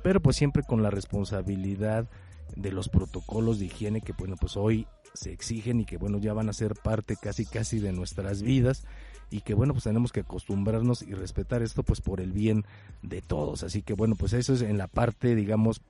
pero 0.02 0.22
pues 0.22 0.36
siempre 0.36 0.64
con 0.64 0.84
la 0.84 0.90
responsabilidad 0.90 2.08
de 2.56 2.72
los 2.72 2.90
protocolos 2.90 3.60
de 3.60 3.66
higiene 3.66 4.02
que 4.02 4.14
bueno 4.14 4.36
pues 4.40 4.58
hoy 4.58 4.88
se 5.14 5.32
exigen 5.32 5.82
y 5.82 5.86
que 5.86 5.98
bueno 5.98 6.20
ya 6.20 6.34
van 6.34 6.50
a 6.50 6.54
ser 6.54 6.74
parte 6.76 7.16
casi 7.16 7.46
casi 7.46 7.80
de 7.80 7.92
nuestras 7.92 8.42
vidas 8.42 8.86
y 9.32 9.42
que 9.42 9.54
bueno 9.54 9.74
pues 9.74 9.84
tenemos 9.84 10.12
que 10.12 10.22
acostumbrarnos 10.22 11.02
y 11.02 11.14
respetar 11.14 11.62
esto 11.62 11.84
pues 11.84 12.02
por 12.02 12.22
el 12.22 12.32
bien 12.32 12.66
de 13.02 13.22
todos. 13.22 13.64
Así 13.64 13.82
que 13.82 13.94
bueno 13.94 14.16
pues 14.16 14.34
eso 14.34 14.54
es 14.54 14.62
en 14.62 14.78
la 14.78 14.88
parte 14.88 15.36
digamos 15.36 15.82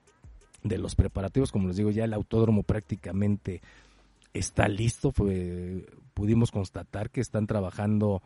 de 0.62 0.78
los 0.78 0.94
preparativos. 0.94 1.52
Como 1.52 1.68
les 1.68 1.76
digo 1.76 1.90
ya 1.90 2.04
el 2.04 2.12
autódromo 2.12 2.62
prácticamente 2.62 3.62
está 4.34 4.68
listo. 4.68 5.12
Fue 5.12 5.86
pudimos 6.14 6.50
constatar 6.50 7.10
que 7.10 7.20
están 7.20 7.46
trabajando 7.46 8.22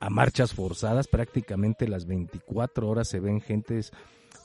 a 0.00 0.10
marchas 0.10 0.52
forzadas. 0.52 1.08
Prácticamente 1.08 1.88
las 1.88 2.06
24 2.06 2.88
horas 2.88 3.08
se 3.08 3.20
ven 3.20 3.40
gentes 3.40 3.92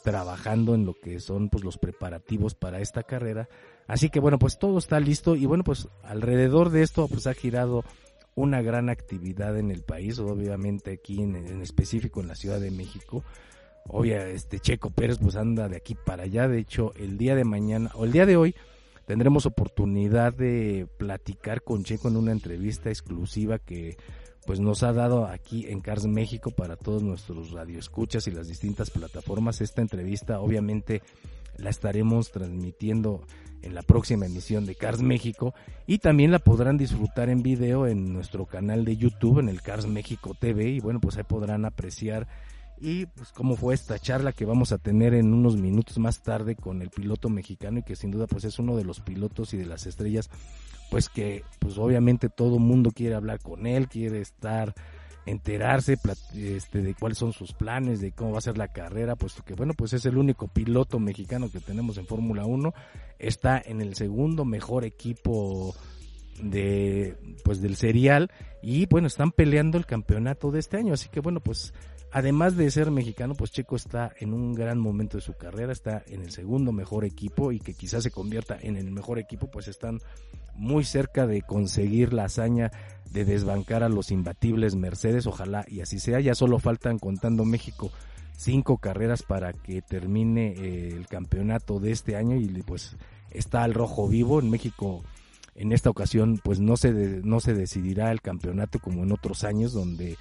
trabajando 0.08 0.74
en 0.74 0.86
lo 0.86 0.94
que 0.94 1.20
son 1.20 1.50
pues 1.50 1.66
los 1.66 1.78
preparativos 1.78 2.56
para 2.56 2.80
esta 2.80 3.04
carrera. 3.04 3.50
Así 3.88 4.10
que 4.10 4.22
bueno, 4.22 4.40
pues 4.40 4.58
todo 4.58 4.78
está 4.78 5.02
listo 5.02 5.36
y 5.36 5.46
bueno, 5.46 5.66
pues 5.66 5.90
alrededor 6.02 6.70
de 6.70 6.82
esto 6.82 7.10
pues 7.10 7.28
ha 7.28 7.34
girado 7.34 7.84
una 8.34 8.62
gran 8.62 8.88
actividad 8.88 9.60
en 9.60 9.70
el 9.70 9.84
país, 9.84 10.18
obviamente 10.20 10.94
aquí 10.94 11.22
en, 11.22 11.62
específico 11.62 12.22
en 12.22 12.30
la 12.30 12.36
Ciudad 12.36 12.62
de 12.62 12.72
México. 12.72 13.26
Obvia, 13.86 14.30
este 14.30 14.62
Checo 14.62 14.92
Pérez 14.92 15.18
pues 15.18 15.36
anda 15.36 15.68
de 15.68 15.76
aquí 15.76 15.94
para 15.94 16.24
allá, 16.24 16.48
de 16.48 16.60
hecho 16.60 16.94
el 16.96 17.18
día 17.18 17.36
de 17.36 17.44
mañana 17.44 17.92
o 17.94 18.06
el 18.06 18.14
día 18.14 18.26
de 18.26 18.38
hoy 18.38 18.56
tendremos 19.08 19.46
oportunidad 19.46 20.32
de 20.32 20.88
platicar 20.96 21.64
con 21.64 21.84
Checo 21.84 22.08
en 22.08 22.16
una 22.16 22.32
entrevista 22.32 22.88
exclusiva 22.88 23.60
que 23.60 23.98
pues 24.48 24.62
nos 24.62 24.82
ha 24.82 24.94
dado 24.94 25.26
aquí 25.28 25.66
en 25.68 25.82
Cars 25.82 26.08
México 26.08 26.52
para 26.52 26.78
todos 26.78 27.04
nuestros 27.04 27.52
radioescuchas 27.52 28.28
y 28.28 28.32
las 28.32 28.48
distintas 28.48 28.90
plataformas. 28.90 29.60
Esta 29.60 29.82
entrevista 29.82 30.40
obviamente 30.40 31.02
la 31.58 31.70
estaremos 31.70 32.32
transmitiendo 32.32 33.22
en 33.62 33.76
la 33.76 33.82
próxima 33.82 34.26
emisión 34.26 34.66
de 34.66 34.76
Cars 34.76 35.02
México 35.02 35.54
y 35.86 35.98
también 35.98 36.32
la 36.32 36.40
podrán 36.40 36.78
disfrutar 36.78 37.30
en 37.30 37.44
video 37.44 37.88
en 37.88 38.14
nuestro 38.14 38.46
canal 38.46 38.86
de 38.86 38.96
YouTube 38.96 39.40
en 39.40 39.50
el 39.50 39.62
Cars 39.62 39.86
México 39.86 40.34
TV 40.40 40.70
y 40.70 40.80
bueno 40.80 41.02
pues 41.02 41.18
ahí 41.18 41.24
podrán 41.24 41.66
apreciar 41.66 42.28
y 42.80 43.06
pues 43.08 43.32
cómo 43.32 43.56
fue 43.56 43.74
esta 43.74 43.98
charla 44.00 44.32
que 44.32 44.46
vamos 44.46 44.72
a 44.72 44.78
tener 44.78 45.14
en 45.14 45.34
unos 45.34 45.58
minutos 45.58 45.98
más 45.98 46.22
tarde 46.22 46.56
con 46.56 46.82
el 46.82 46.90
piloto 46.90 47.30
mexicano 47.30 47.80
y 47.80 47.84
que 47.84 47.96
sin 47.96 48.12
duda 48.12 48.28
pues 48.28 48.44
es 48.44 48.60
uno 48.60 48.76
de 48.78 48.84
los 48.84 49.00
pilotos 49.02 49.54
y 49.54 49.58
de 49.58 49.66
las 49.66 49.86
estrellas 49.86 50.30
pues 50.90 51.10
que 51.10 51.44
pues 51.60 51.78
obviamente 51.78 52.30
todo 52.30 52.60
mundo 52.60 52.92
quiere 52.92 53.16
hablar 53.16 53.40
con 53.40 53.68
él, 53.68 53.88
quiere 53.88 54.22
estar 54.22 54.74
enterarse 55.26 55.98
este, 56.36 56.82
de 56.82 56.96
cuáles 56.96 57.18
son 57.18 57.34
sus 57.34 57.52
planes, 57.52 58.00
de 58.00 58.14
cómo 58.14 58.32
va 58.32 58.38
a 58.38 58.42
ser 58.42 58.58
la 58.58 58.70
carrera, 58.70 59.18
puesto 59.18 59.44
que 59.44 59.56
bueno, 59.56 59.74
pues 59.74 59.92
es 59.92 60.06
el 60.06 60.18
único 60.18 60.48
piloto 60.48 61.00
mexicano 61.00 61.52
que 61.52 61.60
tenemos 61.60 61.98
en 61.98 62.08
Fórmula 62.08 62.46
1, 62.46 62.74
está 63.20 63.62
en 63.64 63.82
el 63.82 63.96
segundo 63.96 64.46
mejor 64.46 64.86
equipo 64.86 65.76
de 66.42 67.18
pues 67.44 67.62
del 67.62 67.76
serial 67.76 68.32
y 68.62 68.86
bueno, 68.86 69.08
están 69.08 69.32
peleando 69.32 69.78
el 69.78 69.86
campeonato 69.86 70.50
de 70.52 70.60
este 70.60 70.78
año, 70.78 70.94
así 70.94 71.10
que 71.10 71.20
bueno, 71.20 71.42
pues 71.42 71.74
además 72.12 72.56
de 72.56 72.70
ser 72.72 72.92
mexicano, 72.92 73.36
pues 73.36 73.52
Checo 73.52 73.76
está 73.76 74.12
en 74.20 74.34
un 74.34 74.54
gran 74.54 74.80
momento 74.80 75.18
de 75.18 75.24
su 75.24 75.34
carrera, 75.34 75.72
está 75.72 76.04
en 76.08 76.22
el 76.22 76.32
segundo 76.32 76.72
mejor 76.72 77.06
equipo 77.06 77.52
y 77.52 77.60
que 77.60 77.74
quizás 77.74 78.04
se 78.04 78.12
convierta 78.12 78.58
en 78.62 78.78
el 78.78 78.92
mejor 78.92 79.20
equipo, 79.20 79.48
pues 79.48 79.68
están 79.68 80.00
muy 80.56 80.84
cerca 80.84 81.28
de 81.28 81.42
conseguir 81.42 82.14
la 82.14 82.26
hazaña 82.26 82.72
de 83.12 83.26
desbancar 83.26 83.84
a 83.84 83.90
los 83.90 84.12
imbatibles 84.12 84.76
Mercedes, 84.76 85.28
ojalá 85.28 85.66
y 85.68 85.82
así 85.82 86.00
sea, 86.00 86.20
ya 86.20 86.36
solo 86.36 86.60
faltan 86.60 87.00
contando 87.00 87.46
México 87.46 87.92
cinco 88.38 88.78
carreras 88.78 89.24
para 89.24 89.52
que 89.52 89.82
termine 89.82 90.54
eh, 90.54 90.90
el 90.96 91.08
campeonato 91.08 91.80
de 91.80 91.92
este 91.92 92.16
año 92.16 92.38
y 92.38 92.48
pues 92.62 92.96
está 93.32 93.64
al 93.64 93.74
rojo 93.74 94.08
vivo. 94.08 94.40
En 94.40 94.50
México 94.50 95.04
en 95.56 95.74
esta 95.74 95.90
ocasión 95.90 96.40
pues 96.42 96.60
no 96.60 96.78
se 96.78 96.92
no 96.92 97.40
se 97.40 97.54
decidirá 97.54 98.12
el 98.12 98.22
campeonato 98.22 98.80
como 98.80 99.04
en 99.04 99.12
otros 99.12 99.44
años 99.44 99.74
donde 99.74 100.16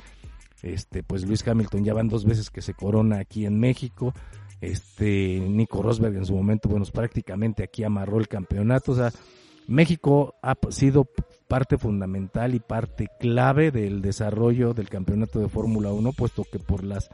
este, 0.73 1.03
pues 1.03 1.27
Luis 1.27 1.47
Hamilton 1.47 1.85
ya 1.85 1.95
van 1.95 2.09
dos 2.09 2.25
veces 2.25 2.51
que 2.51 2.63
se 2.63 2.75
corona 2.75 3.19
aquí 3.19 3.47
en 3.47 3.59
México. 3.59 4.13
Este, 4.61 5.41
Nico 5.41 5.83
Rosberg 5.83 6.17
en 6.17 6.27
su 6.27 6.35
momento, 6.35 6.69
bueno, 6.69 6.85
prácticamente 6.93 7.63
aquí 7.63 7.85
amarró 7.85 8.19
el 8.19 8.29
campeonato. 8.29 8.93
O 8.93 8.97
sea, 8.97 9.13
México 9.69 10.35
ha 10.43 10.57
sido 10.71 11.09
parte 11.49 11.79
fundamental 11.79 12.55
y 12.55 12.61
parte 12.61 13.09
clave 13.21 13.71
del 13.71 14.03
desarrollo 14.03 14.75
del 14.75 14.89
campeonato 14.89 15.41
de 15.41 15.49
Fórmula 15.49 15.93
1, 15.93 16.13
puesto 16.13 16.45
que 16.45 16.59
por 16.59 16.85
las 16.85 17.11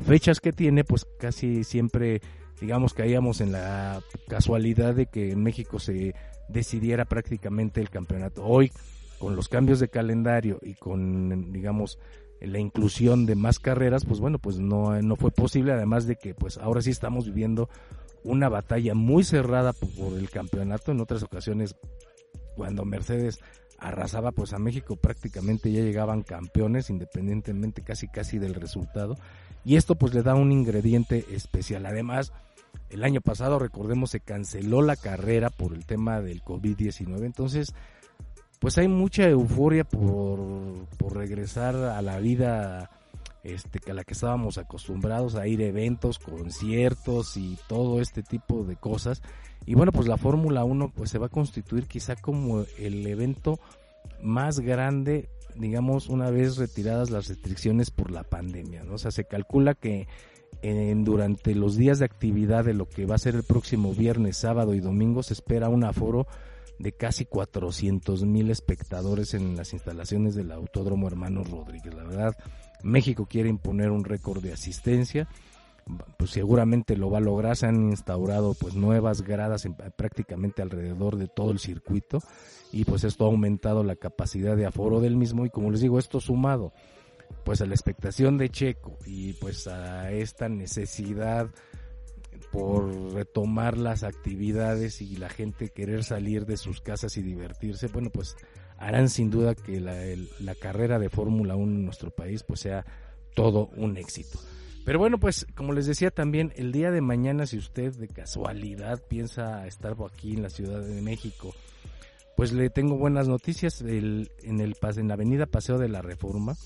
fechas 0.00 0.40
que 0.40 0.52
tiene, 0.52 0.84
pues 0.84 1.06
casi 1.18 1.64
siempre, 1.64 2.20
digamos, 2.60 2.94
caíamos 2.94 3.40
en 3.40 3.52
la 3.52 4.00
casualidad 4.28 4.94
de 4.94 5.06
que 5.06 5.32
en 5.32 5.42
México 5.42 5.78
se 5.78 6.14
decidiera 6.48 7.04
prácticamente 7.04 7.80
el 7.80 7.90
campeonato. 7.90 8.44
Hoy, 8.44 8.70
con 9.18 9.34
los 9.34 9.48
cambios 9.48 9.80
de 9.80 9.88
calendario 9.88 10.58
y 10.62 10.74
con, 10.74 11.52
digamos, 11.52 11.98
la 12.40 12.58
inclusión 12.58 13.26
de 13.26 13.34
más 13.34 13.58
carreras, 13.58 14.04
pues 14.04 14.20
bueno, 14.20 14.38
pues 14.38 14.58
no, 14.58 15.00
no 15.02 15.16
fue 15.16 15.30
posible, 15.30 15.72
además 15.72 16.06
de 16.06 16.16
que 16.16 16.34
pues 16.34 16.58
ahora 16.58 16.82
sí 16.82 16.90
estamos 16.90 17.26
viviendo 17.26 17.68
una 18.22 18.48
batalla 18.48 18.94
muy 18.94 19.24
cerrada 19.24 19.72
por, 19.72 20.16
el 20.16 20.30
campeonato, 20.30 20.92
en 20.92 21.00
otras 21.00 21.22
ocasiones 21.22 21.76
cuando 22.54 22.84
Mercedes 22.84 23.40
arrasaba 23.78 24.32
pues 24.32 24.52
a 24.52 24.58
México 24.58 24.96
prácticamente 24.96 25.70
ya 25.70 25.80
llegaban 25.80 26.22
campeones 26.22 26.90
independientemente 26.90 27.82
casi 27.82 28.08
casi 28.08 28.38
del 28.38 28.54
resultado. 28.54 29.16
Y 29.64 29.76
esto 29.76 29.94
pues 29.94 30.14
le 30.14 30.22
da 30.22 30.34
un 30.34 30.50
ingrediente 30.50 31.24
especial. 31.30 31.86
Además 31.86 32.32
el 32.90 33.04
año 33.04 33.20
pasado 33.20 33.58
recordemos 33.58 34.10
se 34.10 34.20
canceló 34.20 34.82
la 34.82 34.96
carrera 34.96 35.50
por 35.50 35.72
el 35.74 35.86
tema 35.86 36.20
del 36.20 36.42
COVID-19 36.42 37.24
entonces 37.24 37.74
pues 38.58 38.78
hay 38.78 38.88
mucha 38.88 39.28
euforia 39.28 39.84
por, 39.84 40.86
regresar 41.12 41.74
a 41.74 42.02
la 42.02 42.18
vida 42.18 42.90
este, 43.42 43.90
a 43.90 43.94
la 43.94 44.04
que 44.04 44.12
estábamos 44.12 44.58
acostumbrados 44.58 45.34
a 45.36 45.46
ir 45.46 45.62
eventos, 45.62 46.18
conciertos 46.18 47.36
y 47.36 47.58
todo 47.66 48.00
este 48.00 48.22
tipo 48.22 48.64
de 48.64 48.76
cosas. 48.76 49.22
Y 49.66 49.74
bueno, 49.74 49.92
pues 49.92 50.06
la 50.06 50.16
Fórmula 50.16 50.64
1 50.64 50.92
pues 50.94 51.10
se 51.10 51.18
va 51.18 51.26
a 51.26 51.30
constituir 51.30 51.86
quizá 51.86 52.16
como 52.16 52.64
el 52.78 53.06
evento 53.06 53.58
más 54.22 54.60
grande, 54.60 55.28
digamos, 55.56 56.08
una 56.08 56.30
vez 56.30 56.56
retiradas 56.56 57.10
las 57.10 57.28
restricciones 57.28 57.90
por 57.90 58.10
la 58.10 58.22
pandemia, 58.22 58.84
¿no? 58.84 58.94
O 58.94 58.98
sea, 58.98 59.10
se 59.10 59.24
calcula 59.24 59.74
que 59.74 60.06
en, 60.62 61.04
durante 61.04 61.54
los 61.54 61.76
días 61.76 61.98
de 61.98 62.04
actividad 62.04 62.64
de 62.64 62.74
lo 62.74 62.88
que 62.88 63.06
va 63.06 63.14
a 63.14 63.18
ser 63.18 63.34
el 63.34 63.44
próximo 63.44 63.92
viernes, 63.92 64.36
sábado 64.36 64.74
y 64.74 64.80
domingo 64.80 65.22
se 65.22 65.34
espera 65.34 65.68
un 65.68 65.84
aforo 65.84 66.26
de 66.78 66.92
casi 66.92 67.24
400 67.24 68.24
mil 68.24 68.50
espectadores 68.50 69.34
en 69.34 69.56
las 69.56 69.72
instalaciones 69.72 70.34
del 70.34 70.52
Autódromo 70.52 71.06
Hermanos 71.06 71.50
Rodríguez. 71.50 71.94
La 71.94 72.04
verdad, 72.04 72.36
México 72.82 73.26
quiere 73.26 73.48
imponer 73.48 73.90
un 73.90 74.04
récord 74.04 74.42
de 74.42 74.52
asistencia, 74.52 75.28
pues 76.16 76.30
seguramente 76.30 76.96
lo 76.96 77.10
va 77.10 77.18
a 77.18 77.22
lograr. 77.22 77.56
Se 77.56 77.66
han 77.66 77.90
instaurado 77.90 78.54
pues 78.54 78.74
nuevas 78.74 79.22
gradas 79.22 79.64
en, 79.64 79.74
prácticamente 79.74 80.62
alrededor 80.62 81.16
de 81.16 81.28
todo 81.28 81.50
el 81.50 81.58
circuito 81.58 82.20
y 82.72 82.84
pues 82.84 83.04
esto 83.04 83.24
ha 83.24 83.28
aumentado 83.28 83.82
la 83.82 83.96
capacidad 83.96 84.56
de 84.56 84.66
aforo 84.66 85.00
del 85.00 85.16
mismo 85.16 85.46
y 85.46 85.50
como 85.50 85.70
les 85.70 85.80
digo, 85.80 85.98
esto 85.98 86.20
sumado 86.20 86.72
pues 87.44 87.60
a 87.60 87.66
la 87.66 87.74
expectación 87.74 88.38
de 88.38 88.48
Checo 88.50 88.96
y 89.06 89.34
pues 89.34 89.66
a 89.66 90.12
esta 90.12 90.48
necesidad 90.48 91.48
por 92.52 93.12
retomar 93.12 93.76
las 93.76 94.02
actividades 94.02 95.02
y 95.02 95.16
la 95.16 95.28
gente 95.28 95.70
querer 95.70 96.04
salir 96.04 96.46
de 96.46 96.56
sus 96.56 96.80
casas 96.80 97.16
y 97.16 97.22
divertirse, 97.22 97.88
bueno, 97.88 98.10
pues 98.10 98.36
harán 98.78 99.08
sin 99.08 99.30
duda 99.30 99.54
que 99.54 99.80
la, 99.80 100.54
carrera 100.54 100.98
de 100.98 101.10
Fórmula 101.10 101.56
1 101.56 101.72
en 101.72 101.84
nuestro 101.84 102.10
país 102.10 102.44
pues 102.44 102.60
sea 102.60 102.84
todo 103.34 103.70
un 103.76 103.96
éxito. 103.96 104.38
Pero 104.84 104.98
bueno, 104.98 105.18
pues 105.18 105.46
como 105.54 105.72
les 105.72 105.86
decía 105.86 106.10
también, 106.10 106.52
el 106.56 106.72
día 106.72 106.90
de 106.90 107.02
mañana, 107.02 107.44
si 107.44 107.58
usted 107.58 107.94
de 107.94 108.08
casualidad 108.08 109.02
piensa 109.06 109.66
estar 109.66 109.96
aquí 110.06 110.32
en 110.32 110.42
la 110.42 110.50
Ciudad 110.50 110.80
de 110.80 111.02
México, 111.02 111.54
pues 112.36 112.52
le 112.52 112.70
tengo 112.70 112.96
buenas 112.96 113.28
noticias. 113.28 113.82
en, 113.82 113.90
el, 113.90 114.30
en 114.42 115.08
la 115.08 115.14
avenida 115.14 115.46
Paseo 115.46 115.76
de 115.76 115.88
la 115.88 116.00
Reforma, 116.00 116.56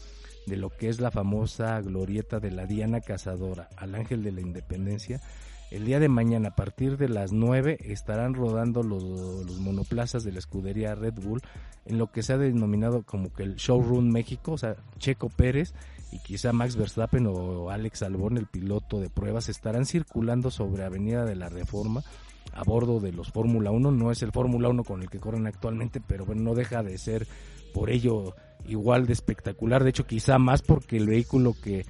de 0.46 0.56
lo 0.56 0.70
que 0.70 0.88
es 0.88 1.00
la 1.00 1.10
famosa 1.10 1.80
glorieta 1.80 2.38
de 2.38 2.50
la 2.50 2.66
Diana 2.66 3.00
Cazadora 3.00 3.68
al 3.76 3.94
Ángel 3.94 4.22
de 4.22 4.32
la 4.32 4.40
Independencia, 4.40 5.20
el 5.72 5.86
día 5.86 5.98
de 6.00 6.08
mañana, 6.08 6.50
a 6.50 6.54
partir 6.54 6.98
de 6.98 7.08
las 7.08 7.32
9, 7.32 7.78
estarán 7.80 8.34
rodando 8.34 8.82
los, 8.82 9.58
monoplazas 9.58 10.22
de 10.22 10.32
la 10.32 10.38
escudería 10.38 10.94
Red 10.94 11.14
Bull 11.14 11.40
en 11.86 11.96
lo 11.96 12.12
que 12.12 12.22
se 12.22 12.34
ha 12.34 12.38
denominado 12.38 13.04
como 13.04 13.32
que 13.32 13.42
el 13.42 13.56
Showroom 13.56 14.10
México, 14.10 14.52
o 14.52 14.58
sea, 14.58 14.76
Checo 14.98 15.30
Pérez 15.30 15.72
y 16.12 16.18
quizá 16.18 16.52
Max 16.52 16.76
Verstappen 16.76 17.26
o 17.26 17.70
Alex 17.70 18.02
Albón, 18.02 18.36
el 18.36 18.46
piloto 18.46 19.00
de 19.00 19.08
pruebas, 19.08 19.48
estarán 19.48 19.86
circulando 19.86 20.50
sobre 20.50 20.84
Avenida 20.84 21.24
de 21.24 21.36
la 21.36 21.48
Reforma 21.48 22.02
a 22.52 22.64
bordo 22.64 23.00
de 23.00 23.12
los 23.12 23.32
Fórmula 23.32 23.70
1. 23.70 23.92
No 23.92 24.10
es 24.10 24.22
el 24.22 24.30
Fórmula 24.30 24.68
1 24.68 24.84
con 24.84 25.00
el 25.00 25.08
que 25.08 25.20
corren 25.20 25.46
actualmente, 25.46 26.02
pero 26.06 26.26
bueno, 26.26 26.42
no 26.42 26.54
deja 26.54 26.82
de 26.82 26.98
ser 26.98 27.26
por 27.72 27.88
ello 27.88 28.34
igual 28.66 29.06
de 29.06 29.14
espectacular. 29.14 29.84
De 29.84 29.90
hecho, 29.90 30.06
quizá 30.06 30.38
más 30.38 30.60
porque 30.60 30.98
el 30.98 31.06
vehículo 31.06 31.54
que, 31.54 31.86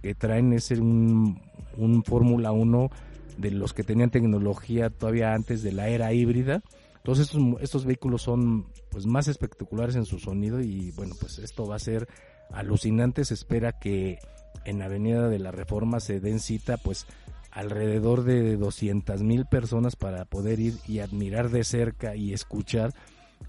que 0.00 0.14
traen 0.14 0.52
es 0.52 0.70
un, 0.70 1.40
un 1.76 2.04
Fórmula 2.04 2.52
1 2.52 2.90
de 3.36 3.50
los 3.50 3.72
que 3.72 3.84
tenían 3.84 4.10
tecnología 4.10 4.90
todavía 4.90 5.34
antes 5.34 5.62
de 5.62 5.72
la 5.72 5.88
era 5.88 6.12
híbrida. 6.12 6.62
Entonces 6.96 7.26
estos, 7.26 7.42
estos 7.60 7.84
vehículos 7.84 8.22
son 8.22 8.66
pues 8.90 9.06
más 9.06 9.28
espectaculares 9.28 9.94
en 9.96 10.06
su 10.06 10.18
sonido 10.18 10.60
y 10.60 10.90
bueno 10.92 11.14
pues 11.20 11.38
esto 11.38 11.66
va 11.66 11.76
a 11.76 11.80
ser 11.80 12.08
alucinante. 12.52 13.24
Se 13.24 13.34
espera 13.34 13.78
que 13.78 14.18
en 14.64 14.82
Avenida 14.82 15.28
de 15.28 15.38
la 15.38 15.52
Reforma 15.52 16.00
se 16.00 16.20
den 16.20 16.40
cita 16.40 16.76
pues 16.76 17.06
alrededor 17.52 18.24
de 18.24 18.56
200 18.56 19.22
mil 19.22 19.46
personas 19.46 19.96
para 19.96 20.24
poder 20.24 20.60
ir 20.60 20.74
y 20.86 20.98
admirar 20.98 21.48
de 21.48 21.64
cerca 21.64 22.14
y 22.14 22.32
escuchar 22.32 22.92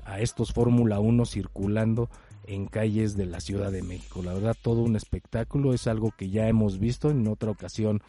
a 0.06 0.22
estos 0.22 0.54
Fórmula 0.54 1.00
1 1.00 1.26
circulando 1.26 2.10
en 2.46 2.68
calles 2.68 3.18
de 3.18 3.26
la 3.26 3.42
Ciudad 3.42 3.72
de 3.72 3.84
México. 3.84 4.24
La 4.24 4.34
verdad, 4.34 4.56
todo 4.62 4.82
un 4.82 4.96
espectáculo, 4.96 5.74
es 5.74 5.88
algo 5.88 6.14
que 6.18 6.30
ya 6.30 6.48
hemos 6.48 6.80
visto 6.80 7.10
en 7.10 7.28
otra 7.28 7.52
ocasión 7.52 8.02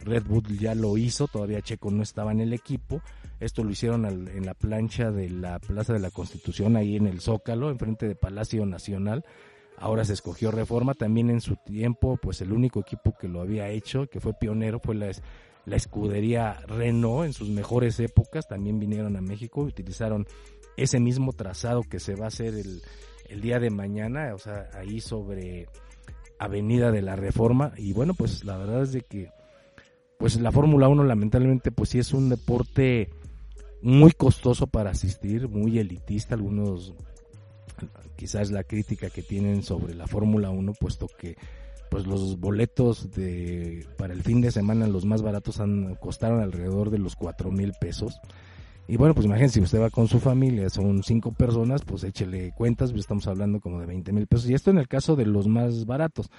Red 0.00 0.24
Bull 0.24 0.58
ya 0.58 0.74
lo 0.74 0.96
hizo, 0.96 1.26
todavía 1.26 1.62
Checo 1.62 1.90
no 1.90 2.02
estaba 2.02 2.32
en 2.32 2.40
el 2.40 2.52
equipo. 2.52 3.00
Esto 3.40 3.64
lo 3.64 3.70
hicieron 3.70 4.06
en 4.06 4.46
la 4.46 4.54
plancha 4.54 5.10
de 5.10 5.28
la 5.28 5.58
Plaza 5.58 5.92
de 5.92 5.98
la 5.98 6.10
Constitución, 6.10 6.76
ahí 6.76 6.96
en 6.96 7.06
el 7.06 7.20
Zócalo, 7.20 7.70
enfrente 7.70 8.08
de 8.08 8.14
Palacio 8.14 8.64
Nacional. 8.64 9.24
Ahora 9.78 10.04
se 10.04 10.14
escogió 10.14 10.50
Reforma, 10.50 10.94
también 10.94 11.28
en 11.28 11.40
su 11.40 11.56
tiempo, 11.56 12.16
pues 12.16 12.40
el 12.40 12.52
único 12.52 12.80
equipo 12.80 13.14
que 13.18 13.28
lo 13.28 13.42
había 13.42 13.68
hecho, 13.68 14.06
que 14.06 14.20
fue 14.20 14.32
pionero, 14.32 14.80
fue 14.80 14.94
la, 14.94 15.10
escudería 15.76 16.60
Renault 16.66 17.26
en 17.26 17.32
sus 17.34 17.50
mejores 17.50 18.00
épocas. 18.00 18.48
También 18.48 18.78
vinieron 18.78 19.16
a 19.16 19.20
México, 19.20 19.60
utilizaron 19.60 20.26
ese 20.78 20.98
mismo 20.98 21.32
trazado 21.34 21.82
que 21.82 22.00
se 22.00 22.14
va 22.14 22.26
a 22.26 22.28
hacer 22.28 22.54
el, 22.54 22.80
el 23.28 23.40
día 23.42 23.58
de 23.58 23.70
mañana, 23.70 24.34
o 24.34 24.38
sea, 24.38 24.70
ahí 24.72 25.00
sobre 25.00 25.66
Avenida 26.38 26.90
de 26.90 27.02
la 27.02 27.16
Reforma. 27.16 27.72
Y 27.76 27.92
bueno, 27.92 28.14
pues 28.14 28.44
la 28.44 28.56
verdad 28.56 28.82
es 28.82 28.92
de 28.92 29.02
que 29.02 29.30
pues 30.18 30.40
la 30.40 30.52
Fórmula 30.52 30.88
1 30.88 31.04
lamentablemente 31.04 31.70
pues 31.70 31.90
sí 31.90 31.98
es 31.98 32.12
un 32.12 32.28
deporte 32.28 33.10
muy 33.82 34.12
costoso 34.12 34.66
para 34.66 34.90
asistir, 34.90 35.48
muy 35.48 35.78
elitista, 35.78 36.34
algunos 36.34 36.94
quizás 38.16 38.50
la 38.50 38.64
crítica 38.64 39.10
que 39.10 39.22
tienen 39.22 39.62
sobre 39.62 39.94
la 39.94 40.06
Fórmula 40.06 40.50
1, 40.50 40.72
puesto 40.74 41.06
que 41.06 41.36
pues 41.90 42.06
los 42.06 42.40
boletos 42.40 43.12
de 43.12 43.86
para 43.96 44.12
el 44.12 44.22
fin 44.22 44.40
de 44.40 44.50
semana 44.50 44.88
los 44.88 45.04
más 45.04 45.22
baratos 45.22 45.60
han 45.60 45.94
costaron 45.96 46.40
alrededor 46.40 46.90
de 46.90 46.98
los 46.98 47.14
cuatro 47.14 47.52
mil 47.52 47.72
pesos. 47.80 48.20
Y 48.88 48.96
bueno 48.96 49.14
pues 49.14 49.26
imagínense 49.26 49.60
si 49.60 49.64
usted 49.64 49.80
va 49.80 49.90
con 49.90 50.08
su 50.08 50.18
familia 50.20 50.68
son 50.70 51.02
cinco 51.02 51.32
personas 51.32 51.82
pues 51.82 52.04
échele 52.04 52.52
cuentas 52.56 52.92
estamos 52.92 53.26
hablando 53.26 53.60
como 53.60 53.80
de 53.80 53.86
20 53.86 54.12
mil 54.12 54.26
pesos. 54.26 54.50
Y 54.50 54.54
esto 54.54 54.70
en 54.70 54.78
el 54.78 54.88
caso 54.88 55.14
de 55.14 55.26
los 55.26 55.46
más 55.46 55.86
baratos 55.86 56.30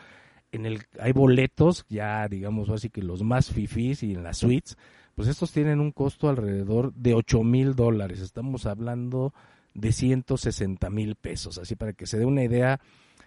en 0.51 0.65
el 0.65 0.83
hay 0.99 1.11
boletos 1.11 1.85
ya 1.89 2.27
digamos 2.27 2.69
así 2.69 2.89
que 2.89 3.01
los 3.01 3.23
más 3.23 3.51
fifís 3.51 4.03
y 4.03 4.13
en 4.13 4.23
las 4.23 4.37
suites 4.37 4.77
pues 5.17 5.29
estos 5.29 5.51
tienen 5.51 5.79
un 5.79 5.91
costo 5.91 6.29
alrededor 6.29 6.93
de 6.93 7.15
ocho 7.15 7.41
mil 7.41 7.75
dólares. 7.75 8.19
Estamos 8.19 8.67
hablando 8.67 9.33
de 9.73 9.91
160 9.91 10.91
mil 10.91 11.15
pesos. 11.15 11.57
Así 11.57 11.75
para 11.75 11.93
que 11.93 12.05
se 12.05 12.19
dé 12.19 12.25
una 12.25 12.43
idea 12.43 12.79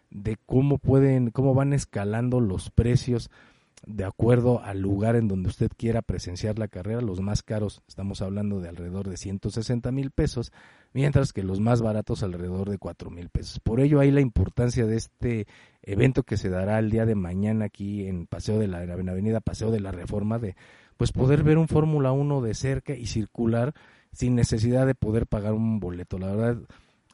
de 0.08 0.36
cómo 0.46 0.78
pueden, 0.78 1.32
cómo 1.32 1.52
van 1.52 1.72
escalando 1.72 2.38
los 2.38 2.70
precios 2.70 3.28
de 3.86 4.04
acuerdo 4.04 4.62
al 4.62 4.80
lugar 4.80 5.16
en 5.16 5.28
donde 5.28 5.48
usted 5.48 5.70
quiera 5.76 6.02
presenciar 6.02 6.58
la 6.58 6.68
carrera. 6.68 7.00
Los 7.00 7.20
más 7.20 7.42
caros 7.42 7.82
estamos 7.88 8.22
hablando 8.22 8.60
de 8.60 8.68
alrededor 8.68 9.08
de 9.08 9.16
160 9.16 9.90
mil 9.92 10.10
pesos, 10.10 10.52
mientras 10.92 11.32
que 11.32 11.42
los 11.42 11.60
más 11.60 11.80
baratos 11.82 12.22
alrededor 12.22 12.68
de 12.68 12.78
4 12.78 13.10
mil 13.10 13.30
pesos. 13.30 13.60
Por 13.60 13.80
ello 13.80 14.00
hay 14.00 14.10
la 14.10 14.20
importancia 14.20 14.86
de 14.86 14.96
este 14.96 15.46
evento 15.82 16.22
que 16.22 16.36
se 16.36 16.50
dará 16.50 16.78
el 16.78 16.90
día 16.90 17.06
de 17.06 17.14
mañana 17.14 17.66
aquí 17.66 18.06
en 18.06 18.26
Paseo 18.26 18.58
de 18.58 18.68
la, 18.68 18.82
en 18.84 19.08
Avenida 19.08 19.40
Paseo 19.40 19.70
de 19.70 19.80
la 19.80 19.92
Reforma, 19.92 20.38
de 20.38 20.56
pues 20.96 21.12
poder 21.12 21.42
ver 21.42 21.56
un 21.56 21.68
Fórmula 21.68 22.12
1 22.12 22.42
de 22.42 22.54
cerca 22.54 22.94
y 22.94 23.06
circular 23.06 23.74
sin 24.12 24.34
necesidad 24.34 24.86
de 24.86 24.94
poder 24.94 25.26
pagar 25.26 25.54
un 25.54 25.80
boleto. 25.80 26.18
La 26.18 26.34
verdad, 26.34 26.62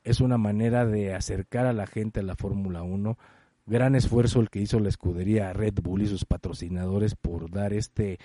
es 0.07 0.21
una 0.21 0.39
manera 0.39 0.87
de 0.87 1.15
acercar 1.15 1.67
a 1.67 1.73
la 1.73 1.87
gente 1.87 2.21
a 2.21 2.23
la 2.23 2.37
Fórmula 2.37 2.83
1. 2.83 3.19
Gran 3.67 3.97
esfuerzo 3.97 4.41
el 4.41 4.49
que 4.49 4.61
hizo 4.61 4.79
la 4.79 4.89
escudería 4.89 5.53
Red 5.53 5.81
Bull 5.83 6.03
y 6.03 6.07
sus 6.07 6.25
patrocinadores 6.25 7.17
por 7.17 7.51
dar 7.51 7.73
este 7.73 8.19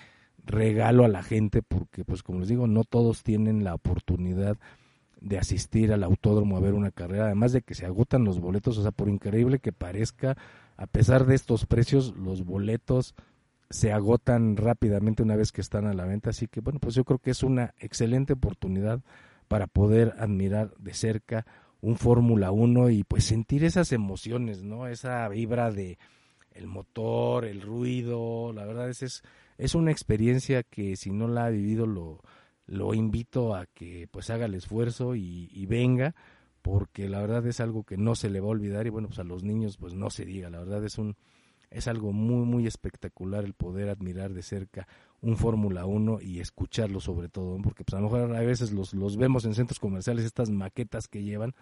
regalo 0.46 1.04
a 1.04 1.08
la 1.08 1.24
gente, 1.24 1.64
porque 1.64 2.06
pues 2.06 2.22
como 2.22 2.40
les 2.40 2.50
digo, 2.50 2.68
no 2.68 2.84
todos 2.84 3.24
tienen 3.24 3.64
la 3.64 3.74
oportunidad 3.74 4.58
de 5.20 5.40
asistir 5.40 5.94
al 5.94 6.04
autódromo 6.04 6.58
a 6.58 6.62
ver 6.62 6.74
una 6.74 6.92
carrera, 6.92 7.26
además 7.26 7.54
de 7.54 7.62
que 7.62 7.76
se 7.76 7.86
agotan 7.86 8.24
los 8.24 8.40
boletos, 8.40 8.78
o 8.78 8.82
sea, 8.82 8.92
por 8.92 9.10
increíble 9.10 9.60
que 9.60 9.72
parezca, 9.72 10.38
a 10.78 10.88
pesar 10.88 11.26
de 11.26 11.36
estos 11.36 11.66
precios, 11.66 12.16
los 12.16 12.44
boletos 12.44 13.16
se 13.70 13.94
agotan 13.94 14.58
rápidamente 14.58 15.24
una 15.24 15.36
vez 15.36 15.52
que 15.52 15.62
están 15.62 15.88
a 15.88 15.94
la 15.94 16.06
venta, 16.06 16.32
así 16.32 16.48
que 16.48 16.60
bueno, 16.60 16.80
pues 16.80 16.94
yo 16.94 17.04
creo 17.04 17.20
que 17.20 17.32
es 17.32 17.42
una 17.42 17.74
excelente 17.80 18.34
oportunidad 18.34 19.02
para 19.48 19.68
poder 19.68 20.14
admirar 20.18 20.74
de 20.78 20.94
cerca 20.94 21.46
un 21.82 21.98
Fórmula 21.98 22.52
1 22.52 22.90
y 22.92 23.04
pues 23.04 23.26
sentir 23.26 23.64
esas 23.64 23.92
emociones, 23.92 24.64
¿no? 24.64 24.88
Esa 24.88 25.28
vibra 25.30 25.72
de 25.72 25.98
el 26.52 26.68
motor, 26.68 27.46
el 27.46 27.62
ruido, 27.62 28.54
la 28.54 28.66
verdad 28.66 28.90
es, 28.90 29.04
es, 29.04 29.24
es 29.58 29.76
una 29.76 29.92
experiencia 29.92 30.64
que 30.64 30.96
si 30.96 31.12
no 31.12 31.28
la 31.28 31.46
ha 31.46 31.50
vivido 31.50 31.86
lo, 31.88 32.22
lo 32.66 32.94
invito 32.94 33.56
a 33.56 33.66
que 33.68 34.08
pues 34.12 34.30
haga 34.30 34.46
el 34.46 34.56
esfuerzo 34.56 35.16
y, 35.16 35.50
y, 35.52 35.66
venga, 35.66 36.14
porque 36.62 37.10
la 37.10 37.22
verdad 37.22 37.46
es 37.48 37.60
algo 37.60 37.84
que 37.84 37.98
no 37.98 38.16
se 38.16 38.30
le 38.30 38.40
va 38.40 38.48
a 38.48 38.52
olvidar 38.52 38.86
y 38.86 38.90
bueno, 38.90 39.08
pues 39.08 39.20
a 39.20 39.24
los 39.24 39.44
niños 39.44 39.78
pues 39.78 39.94
no 39.94 40.10
se 40.10 40.26
diga, 40.26 40.50
la 40.50 40.60
verdad 40.60 40.84
es 40.86 40.98
un 40.98 41.16
es 41.72 41.88
algo 41.88 42.12
muy 42.12 42.46
muy 42.46 42.68
espectacular 42.68 43.44
el 43.44 43.54
poder 43.54 43.90
admirar 43.90 44.34
de 44.34 44.44
cerca 44.44 44.88
un 45.22 45.38
Fórmula 45.38 45.86
1 45.86 46.22
y 46.22 46.40
escucharlo 46.40 47.00
sobre 47.00 47.30
todo, 47.30 47.58
porque 47.64 47.84
pues 47.84 47.94
a 47.94 47.98
lo 48.02 48.10
mejor 48.10 48.36
a 48.36 48.42
veces 48.42 48.72
los, 48.72 48.94
los 48.94 49.18
vemos 49.18 49.46
en 49.46 49.56
centros 49.56 49.80
comerciales, 49.80 50.26
estas 50.26 50.50
maquetas 50.50 51.08
que 51.08 51.24
llevan, 51.24 51.56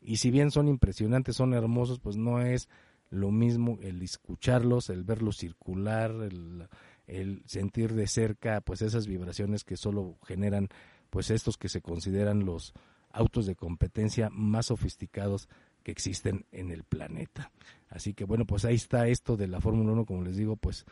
y 0.00 0.16
si 0.16 0.30
bien 0.30 0.50
son 0.50 0.68
impresionantes, 0.68 1.36
son 1.36 1.54
hermosos, 1.54 2.00
pues 2.00 2.16
no 2.16 2.40
es 2.40 2.68
lo 3.10 3.30
mismo 3.30 3.78
el 3.82 4.02
escucharlos, 4.02 4.88
el 4.88 5.04
verlos 5.04 5.36
circular, 5.36 6.10
el, 6.10 6.66
el 7.06 7.42
sentir 7.46 7.92
de 7.92 8.06
cerca 8.06 8.60
pues 8.62 8.82
esas 8.82 9.06
vibraciones 9.06 9.64
que 9.64 9.76
solo 9.76 10.16
generan 10.24 10.68
pues 11.10 11.30
estos 11.30 11.58
que 11.58 11.68
se 11.68 11.82
consideran 11.82 12.46
los 12.46 12.72
autos 13.12 13.46
de 13.46 13.54
competencia 13.54 14.30
más 14.30 14.66
sofisticados 14.66 15.48
que 15.82 15.92
existen 15.92 16.46
en 16.52 16.70
el 16.70 16.84
planeta. 16.84 17.52
Así 17.88 18.14
que 18.14 18.24
bueno, 18.24 18.46
pues 18.46 18.64
ahí 18.64 18.76
está 18.76 19.06
esto 19.08 19.36
de 19.36 19.48
la 19.48 19.60
Fórmula 19.60 19.92
1, 19.92 20.06
como 20.06 20.22
les 20.22 20.36
digo, 20.36 20.56
pues 20.56 20.86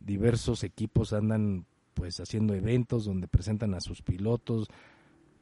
diversos 0.00 0.64
equipos 0.64 1.12
andan 1.12 1.66
pues 1.94 2.20
haciendo 2.20 2.54
eventos 2.54 3.04
donde 3.06 3.28
presentan 3.28 3.74
a 3.74 3.80
sus 3.80 4.02
pilotos, 4.02 4.68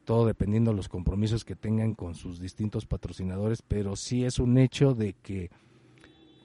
todo 0.05 0.25
dependiendo 0.25 0.71
de 0.71 0.77
los 0.77 0.87
compromisos 0.87 1.43
que 1.43 1.55
tengan 1.55 1.95
con 1.95 2.15
sus 2.15 2.39
distintos 2.39 2.85
patrocinadores, 2.85 3.61
pero 3.61 3.95
sí 3.95 4.23
es 4.23 4.39
un 4.39 4.57
hecho 4.57 4.93
de 4.93 5.13
que 5.13 5.51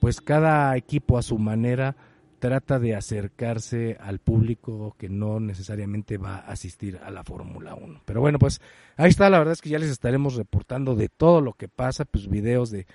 pues 0.01 0.21
cada 0.21 0.77
equipo 0.77 1.19
a 1.19 1.23
su 1.23 1.39
manera 1.39 1.95
trata 2.41 2.81
de 2.81 2.97
acercarse 2.97 3.97
al 4.01 4.19
público 4.19 4.97
que 4.99 5.09
no 5.09 5.39
necesariamente 5.39 6.17
va 6.17 6.37
a 6.37 6.53
asistir 6.53 6.99
a 7.05 7.11
la 7.11 7.23
Fórmula 7.23 7.75
1. 7.75 8.03
Pero 8.05 8.21
bueno, 8.21 8.39
pues 8.39 8.61
ahí 8.97 9.11
está, 9.11 9.31
la 9.31 9.39
verdad 9.39 9.53
es 9.53 9.61
que 9.61 9.69
ya 9.69 9.79
les 9.79 9.91
estaremos 9.91 10.35
reportando 10.35 10.97
de 10.97 11.09
todo 11.09 11.41
lo 11.41 11.53
que 11.53 11.69
pasa, 11.69 12.05
pues 12.05 12.29
videos 12.29 12.71
de, 12.71 12.87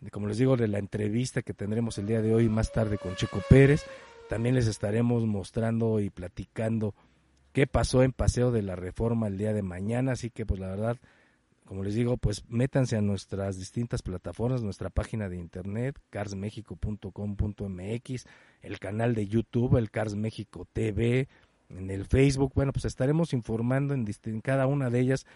de 0.00 0.10
como 0.10 0.28
les 0.28 0.38
digo, 0.38 0.56
de 0.56 0.68
la 0.68 0.78
entrevista 0.78 1.42
que 1.42 1.54
tendremos 1.54 1.98
el 1.98 2.06
día 2.06 2.22
de 2.22 2.34
hoy 2.34 2.48
más 2.48 2.70
tarde 2.72 2.98
con 2.98 3.16
Checo 3.16 3.40
Pérez. 3.48 3.84
También 4.28 4.54
les 4.54 4.66
estaremos 4.66 5.26
mostrando 5.26 5.98
y 5.98 6.10
platicando 6.10 6.94
qué 7.52 7.66
pasó 7.66 8.02
en 8.02 8.12
Paseo 8.12 8.52
de 8.52 8.62
la 8.62 8.76
Reforma 8.76 9.26
el 9.26 9.38
día 9.38 9.52
de 9.52 9.62
mañana, 9.62 10.12
así 10.12 10.30
que 10.30 10.44
pues 10.44 10.60
la 10.60 10.68
verdad 10.68 10.98
como 11.64 11.82
les 11.82 11.94
digo, 11.94 12.18
pues 12.18 12.44
métanse 12.48 12.96
a 12.96 13.00
nuestras 13.00 13.58
distintas 13.58 14.02
plataformas, 14.02 14.62
nuestra 14.62 14.90
página 14.90 15.28
de 15.28 15.36
internet, 15.36 15.98
carsmexico.com.mx, 16.10 18.26
el 18.62 18.78
canal 18.78 19.14
de 19.14 19.26
YouTube, 19.26 19.78
el 19.78 19.90
Cars 19.90 20.14
México 20.14 20.68
TV, 20.72 21.28
en 21.70 21.90
el 21.90 22.04
Facebook, 22.04 22.52
bueno, 22.54 22.72
pues 22.72 22.84
estaremos 22.84 23.32
informando 23.32 23.94
en, 23.94 24.06
en 24.24 24.40
cada 24.42 24.66
una 24.66 24.90
de 24.90 25.00
ellas, 25.00 25.26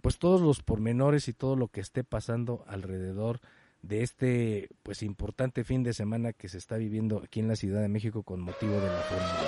pues 0.00 0.18
todos 0.18 0.40
los 0.40 0.62
pormenores 0.62 1.28
y 1.28 1.34
todo 1.34 1.56
lo 1.56 1.68
que 1.68 1.80
esté 1.80 2.04
pasando 2.04 2.64
alrededor 2.66 3.40
de 3.82 4.02
este 4.02 4.68
pues 4.82 5.02
importante 5.02 5.62
fin 5.62 5.82
de 5.82 5.92
semana 5.92 6.32
que 6.32 6.48
se 6.48 6.58
está 6.58 6.76
viviendo 6.76 7.20
aquí 7.22 7.40
en 7.40 7.48
la 7.48 7.56
Ciudad 7.56 7.82
de 7.82 7.88
México 7.88 8.22
con 8.22 8.40
motivo 8.40 8.72
de 8.72 8.88
la 8.88 9.00
Fórmula 9.00 9.40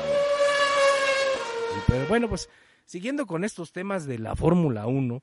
1. 1.77 1.83
Pero 1.87 2.07
bueno, 2.07 2.29
pues 2.29 2.49
siguiendo 2.85 3.27
con 3.27 3.45
estos 3.45 3.73
temas 3.73 4.07
de 4.07 4.19
la 4.19 4.37
Fórmula 4.37 4.87
1, 4.87 5.23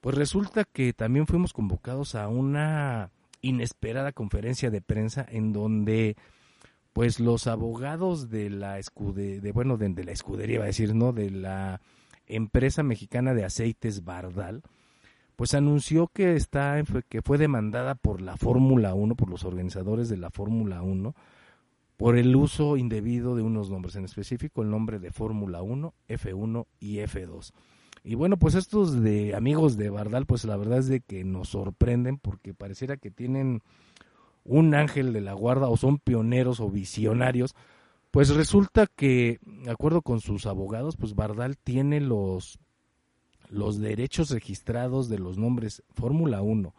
pues 0.00 0.16
resulta 0.16 0.64
que 0.64 0.92
también 0.92 1.26
fuimos 1.26 1.52
convocados 1.52 2.14
a 2.14 2.28
una 2.28 3.10
inesperada 3.42 4.12
conferencia 4.12 4.70
de 4.70 4.80
prensa 4.80 5.26
en 5.28 5.52
donde 5.52 6.16
pues 6.92 7.20
los 7.20 7.46
abogados 7.46 8.30
de 8.30 8.50
la 8.50 8.78
escude, 8.78 9.40
de 9.40 9.52
bueno 9.52 9.76
de, 9.76 10.04
la 10.04 10.12
escudería 10.12 10.58
va 10.58 10.64
a 10.64 10.68
decir 10.68 10.94
no 10.94 11.12
de 11.12 11.30
la 11.30 11.80
empresa 12.26 12.82
mexicana 12.82 13.34
de 13.34 13.44
aceites 13.44 14.04
Bardal 14.04 14.62
pues 15.36 15.54
anunció 15.54 16.08
que 16.08 16.36
está 16.36 16.82
que 17.08 17.22
fue 17.22 17.38
demandada 17.38 17.94
por 17.94 18.20
la 18.20 18.36
Fórmula 18.36 18.94
1 18.94 19.14
por 19.14 19.30
los 19.30 19.44
organizadores 19.44 20.08
de 20.08 20.16
la 20.16 20.30
Fórmula 20.30 20.82
1 20.82 21.14
por 21.96 22.16
el 22.16 22.34
uso 22.34 22.76
indebido 22.76 23.36
de 23.36 23.42
unos 23.42 23.70
nombres 23.70 23.96
en 23.96 24.04
específico 24.04 24.62
el 24.62 24.70
nombre 24.70 24.98
de 24.98 25.10
Fórmula 25.12 25.62
1 25.62 25.94
F1 26.08 26.66
y 26.80 26.96
F2 26.96 27.52
y 28.02 28.14
bueno, 28.14 28.38
pues 28.38 28.54
estos 28.54 29.02
de 29.02 29.34
amigos 29.34 29.76
de 29.76 29.90
Bardal, 29.90 30.26
pues 30.26 30.44
la 30.44 30.56
verdad 30.56 30.78
es 30.78 30.88
de 30.88 31.00
que 31.00 31.24
nos 31.24 31.50
sorprenden 31.50 32.18
porque 32.18 32.54
pareciera 32.54 32.96
que 32.96 33.10
tienen 33.10 33.62
un 34.44 34.74
ángel 34.74 35.12
de 35.12 35.20
la 35.20 35.34
guarda 35.34 35.68
o 35.68 35.76
son 35.76 35.98
pioneros 35.98 36.60
o 36.60 36.70
visionarios. 36.70 37.54
Pues 38.10 38.34
resulta 38.34 38.86
que, 38.86 39.38
de 39.42 39.70
acuerdo 39.70 40.02
con 40.02 40.20
sus 40.20 40.46
abogados, 40.46 40.96
pues 40.96 41.14
Bardal 41.14 41.56
tiene 41.58 42.00
los, 42.00 42.58
los 43.48 43.78
derechos 43.78 44.30
registrados 44.30 45.08
de 45.08 45.18
los 45.18 45.38
nombres 45.38 45.82
Fórmula 45.90 46.42
1, 46.42 46.74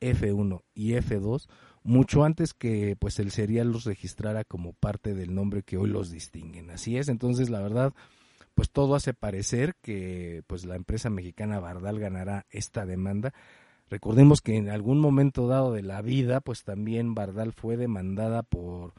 F1 0.00 0.62
y 0.74 0.92
F2 0.92 1.48
mucho 1.86 2.24
antes 2.24 2.52
que 2.52 2.96
pues 2.98 3.18
el 3.20 3.30
serial 3.30 3.70
los 3.70 3.84
registrara 3.84 4.44
como 4.44 4.72
parte 4.72 5.14
del 5.14 5.34
nombre 5.34 5.62
que 5.62 5.78
hoy 5.78 5.88
los 5.88 6.10
distinguen. 6.10 6.70
Así 6.70 6.96
es, 6.98 7.08
entonces 7.08 7.48
la 7.48 7.60
verdad 7.60 7.94
pues 8.56 8.70
todo 8.70 8.94
hace 8.94 9.12
parecer 9.12 9.76
que 9.82 10.42
pues 10.46 10.64
la 10.64 10.76
empresa 10.76 11.10
mexicana 11.10 11.60
Bardal 11.60 12.00
ganará 12.00 12.46
esta 12.48 12.86
demanda. 12.86 13.34
Recordemos 13.90 14.40
que 14.40 14.56
en 14.56 14.70
algún 14.70 14.98
momento 14.98 15.46
dado 15.46 15.74
de 15.74 15.82
la 15.82 16.00
vida, 16.00 16.40
pues 16.40 16.64
también 16.64 17.14
Bardal 17.14 17.52
fue 17.52 17.76
demandada 17.76 18.42
por, 18.42 18.94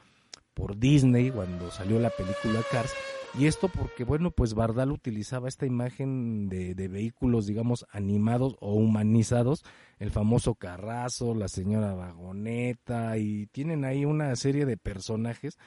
por 0.54 0.78
Disney 0.78 1.32
cuando 1.32 1.72
salió 1.72 2.00
la 2.00 2.12
película 2.12 2.62
Cars. 2.72 2.94
Y 3.40 3.48
esto 3.48 3.68
porque, 3.68 4.04
bueno, 4.04 4.30
pues 4.30 4.54
Bardal 4.54 4.92
utilizaba 4.92 5.48
esta 5.48 5.66
imagen 5.66 6.50
de, 6.50 6.76
de 6.76 6.88
vehículos, 6.88 7.48
digamos, 7.48 7.88
animados 7.90 8.56
o 8.60 8.76
humanizados, 8.76 9.66
el 9.98 10.12
famoso 10.12 10.54
Carrazo, 10.54 11.34
la 11.34 11.48
señora 11.48 11.96
Vagoneta, 11.96 13.18
y 13.18 13.48
tienen 13.48 13.86
ahí 13.86 14.06
una 14.06 14.36
serie 14.36 14.68
de 14.68 14.78
personajes 14.78 15.58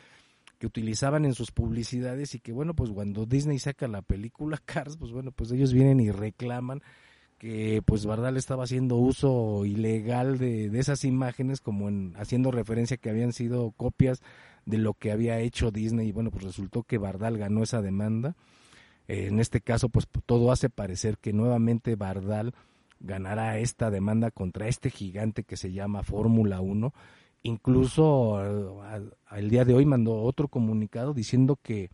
que 0.61 0.67
utilizaban 0.67 1.25
en 1.25 1.33
sus 1.33 1.53
publicidades 1.53 2.35
y 2.35 2.39
que 2.39 2.53
bueno, 2.53 2.75
pues 2.75 2.91
cuando 2.91 3.25
Disney 3.25 3.59
saca 3.59 3.89
la 3.89 4.03
película 4.03 4.59
Cars, 4.65 4.99
pues 4.99 5.11
bueno, 5.11 5.33
pues 5.33 5.51
ellos 5.51 5.73
vienen 5.73 6.01
y 6.01 6.11
reclaman 6.11 6.83
que 7.39 7.81
pues 7.83 8.05
Bardal 8.05 8.37
estaba 8.37 8.65
haciendo 8.65 8.97
uso 8.97 9.65
ilegal 9.65 10.37
de, 10.37 10.69
de 10.69 10.79
esas 10.79 11.07
imágenes 11.07 11.63
como 11.63 11.89
en 11.89 12.13
haciendo 12.19 12.51
referencia 12.51 12.99
que 12.99 13.09
habían 13.09 13.33
sido 13.33 13.71
copias 13.71 14.21
de 14.67 14.77
lo 14.77 14.93
que 14.93 15.11
había 15.11 15.41
hecho 15.41 15.71
Disney 15.71 16.09
y 16.09 16.13
bueno 16.13 16.31
pues 16.31 16.45
resultó 16.45 16.83
que 16.83 16.99
Bardal 16.99 17.39
ganó 17.39 17.63
esa 17.63 17.81
demanda. 17.81 18.37
En 19.09 19.41
este 19.41 19.63
caso 19.63 19.89
pues 19.89 20.07
todo 20.27 20.53
hace 20.53 20.69
parecer 20.69 21.17
que 21.17 21.33
nuevamente 21.33 21.97
Bardal 21.97 22.53
ganará 23.01 23.59
esta 23.59 23.91
demanda 23.91 24.31
contra 24.31 24.69
este 24.69 24.91
gigante 24.91 25.43
que 25.43 25.57
se 25.57 25.73
llama 25.73 26.03
Fórmula 26.03 26.61
1 26.61 26.93
incluso 27.43 28.37
al, 28.37 29.51
día 29.51 29.65
de 29.65 29.75
hoy 29.75 29.87
mandó 29.87 30.17
otro 30.23 30.49
comunicado 30.49 31.15
diciendo 31.15 31.59
que 31.63 31.91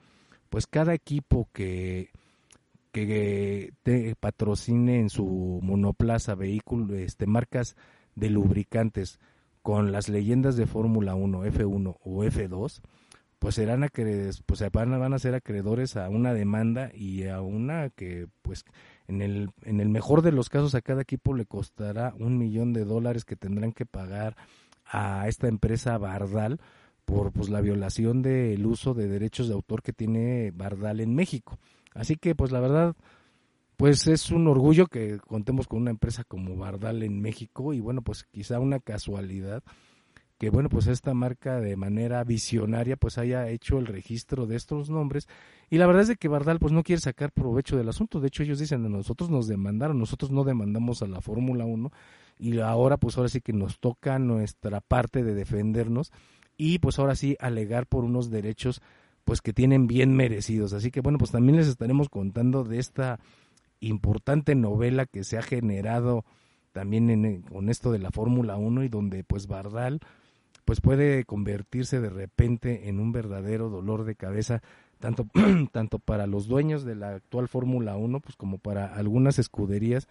pues 0.48 0.66
cada 0.66 0.94
equipo 0.94 1.48
que 1.52 2.10
que 2.92 3.74
te 3.82 4.16
patrocine 4.16 5.00
en 5.00 5.10
su 5.10 5.60
monoplaza 5.62 6.34
vehículo 6.34 6.94
este 6.94 7.26
marcas 7.26 7.76
de 8.14 8.30
lubricantes 8.30 9.20
con 9.60 9.92
las 9.92 10.08
leyendas 10.08 10.56
de 10.56 10.66
Fórmula 10.66 11.14
1, 11.14 11.44
F1 11.44 11.96
o 12.02 12.24
F2, 12.24 12.80
pues 13.38 13.54
serán 13.56 13.86
pues 14.46 14.64
van, 14.72 14.98
van 14.98 15.12
a 15.12 15.18
ser 15.18 15.34
acreedores 15.34 15.96
a 15.96 16.08
una 16.08 16.32
demanda 16.32 16.90
y 16.94 17.26
a 17.26 17.40
una 17.42 17.90
que 17.90 18.28
pues 18.42 18.64
en 19.08 19.20
el 19.20 19.50
en 19.62 19.80
el 19.80 19.88
mejor 19.88 20.22
de 20.22 20.32
los 20.32 20.48
casos 20.48 20.74
a 20.74 20.80
cada 20.80 21.02
equipo 21.02 21.34
le 21.34 21.44
costará 21.44 22.14
un 22.18 22.38
millón 22.38 22.72
de 22.72 22.84
dólares 22.84 23.24
que 23.24 23.36
tendrán 23.36 23.72
que 23.72 23.84
pagar 23.84 24.36
a 24.90 25.28
esta 25.28 25.48
empresa 25.48 25.98
Bardal 25.98 26.60
por 27.04 27.32
pues 27.32 27.48
la 27.48 27.60
violación 27.60 28.22
del 28.22 28.66
uso 28.66 28.92
de 28.92 29.08
derechos 29.08 29.48
de 29.48 29.54
autor 29.54 29.82
que 29.82 29.92
tiene 29.92 30.50
Bardal 30.50 31.00
en 31.00 31.14
México. 31.14 31.58
Así 31.94 32.16
que 32.16 32.34
pues 32.34 32.52
la 32.52 32.60
verdad, 32.60 32.94
pues 33.76 34.06
es 34.06 34.30
un 34.30 34.46
orgullo 34.48 34.86
que 34.86 35.18
contemos 35.18 35.68
con 35.68 35.80
una 35.82 35.90
empresa 35.90 36.24
como 36.24 36.56
Bardal 36.56 37.02
en 37.02 37.20
México 37.20 37.72
y 37.72 37.80
bueno, 37.80 38.02
pues 38.02 38.24
quizá 38.24 38.58
una 38.58 38.80
casualidad 38.80 39.62
que 40.38 40.50
bueno, 40.50 40.68
pues 40.68 40.86
esta 40.86 41.14
marca 41.14 41.60
de 41.60 41.76
manera 41.76 42.22
visionaria 42.22 42.96
pues 42.96 43.16
haya 43.16 43.48
hecho 43.48 43.78
el 43.78 43.86
registro 43.86 44.46
de 44.46 44.56
estos 44.56 44.90
nombres 44.90 45.28
y 45.70 45.78
la 45.78 45.86
verdad 45.86 46.02
es 46.02 46.08
de 46.08 46.16
que 46.16 46.28
Bardal 46.28 46.58
pues 46.58 46.72
no 46.72 46.82
quiere 46.82 47.00
sacar 47.00 47.32
provecho 47.32 47.76
del 47.76 47.88
asunto, 47.88 48.20
de 48.20 48.28
hecho 48.28 48.42
ellos 48.42 48.58
dicen, 48.58 48.90
nosotros 48.90 49.30
nos 49.30 49.46
demandaron, 49.46 49.98
nosotros 49.98 50.30
no 50.30 50.44
demandamos 50.44 51.02
a 51.02 51.06
la 51.06 51.20
Fórmula 51.20 51.64
1 51.64 51.90
y 52.38 52.58
ahora 52.60 52.96
pues 52.96 53.16
ahora 53.16 53.28
sí 53.28 53.40
que 53.40 53.52
nos 53.52 53.78
toca 53.78 54.18
nuestra 54.18 54.80
parte 54.80 55.22
de 55.22 55.34
defendernos 55.34 56.12
y 56.56 56.78
pues 56.78 56.98
ahora 56.98 57.14
sí 57.14 57.36
alegar 57.40 57.86
por 57.86 58.04
unos 58.04 58.30
derechos 58.30 58.82
pues 59.24 59.40
que 59.40 59.52
tienen 59.52 59.86
bien 59.86 60.14
merecidos. 60.14 60.72
Así 60.72 60.90
que 60.90 61.00
bueno, 61.00 61.18
pues 61.18 61.32
también 61.32 61.56
les 61.56 61.66
estaremos 61.66 62.08
contando 62.08 62.64
de 62.64 62.78
esta 62.78 63.18
importante 63.80 64.54
novela 64.54 65.06
que 65.06 65.24
se 65.24 65.36
ha 65.36 65.42
generado 65.42 66.24
también 66.72 67.10
en, 67.10 67.42
con 67.42 67.68
esto 67.68 67.90
de 67.90 67.98
la 67.98 68.10
Fórmula 68.10 68.56
1 68.56 68.84
y 68.84 68.88
donde 68.88 69.24
pues 69.24 69.46
Bardal 69.46 70.00
pues 70.64 70.80
puede 70.80 71.24
convertirse 71.24 72.00
de 72.00 72.10
repente 72.10 72.88
en 72.88 73.00
un 73.00 73.12
verdadero 73.12 73.68
dolor 73.68 74.04
de 74.04 74.14
cabeza 74.14 74.62
tanto 74.98 75.26
tanto 75.72 75.98
para 75.98 76.26
los 76.26 76.48
dueños 76.48 76.84
de 76.84 76.96
la 76.96 77.14
actual 77.16 77.48
Fórmula 77.48 77.96
1 77.96 78.20
pues 78.20 78.36
como 78.36 78.58
para 78.58 78.94
algunas 78.94 79.38
escuderías 79.38 80.08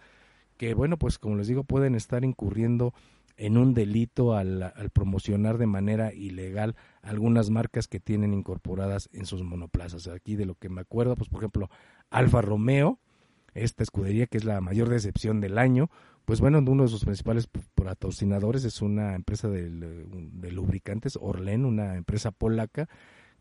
que 0.56 0.74
bueno 0.74 0.96
pues 0.98 1.18
como 1.18 1.36
les 1.36 1.48
digo 1.48 1.64
pueden 1.64 1.94
estar 1.94 2.24
incurriendo 2.24 2.94
en 3.36 3.58
un 3.58 3.74
delito 3.74 4.34
al, 4.34 4.72
promocionar 4.92 5.58
de 5.58 5.66
manera 5.66 6.12
ilegal 6.12 6.74
algunas 7.02 7.50
marcas 7.50 7.86
que 7.86 8.00
tienen 8.00 8.32
incorporadas 8.32 9.08
en 9.12 9.26
sus 9.26 9.42
monoplazas. 9.42 10.08
Aquí 10.08 10.36
de 10.36 10.46
lo 10.46 10.54
que 10.54 10.68
me 10.68 10.80
acuerdo, 10.80 11.16
pues 11.16 11.28
por 11.28 11.40
ejemplo, 11.40 11.68
Alfa 12.10 12.40
Romeo, 12.40 12.98
esta 13.54 13.82
escudería 13.82 14.26
que 14.26 14.38
es 14.38 14.44
la 14.44 14.60
mayor 14.60 14.88
decepción 14.88 15.40
del 15.40 15.58
año, 15.58 15.90
pues 16.24 16.40
bueno, 16.40 16.58
uno 16.58 16.84
de 16.84 16.88
sus 16.88 17.04
principales 17.04 17.48
patrocinadores 17.74 18.64
es 18.64 18.82
una 18.82 19.14
empresa 19.14 19.48
de, 19.48 19.70
de 19.70 20.52
lubricantes, 20.52 21.18
Orlen, 21.20 21.64
una 21.64 21.96
empresa 21.96 22.30
polaca, 22.30 22.88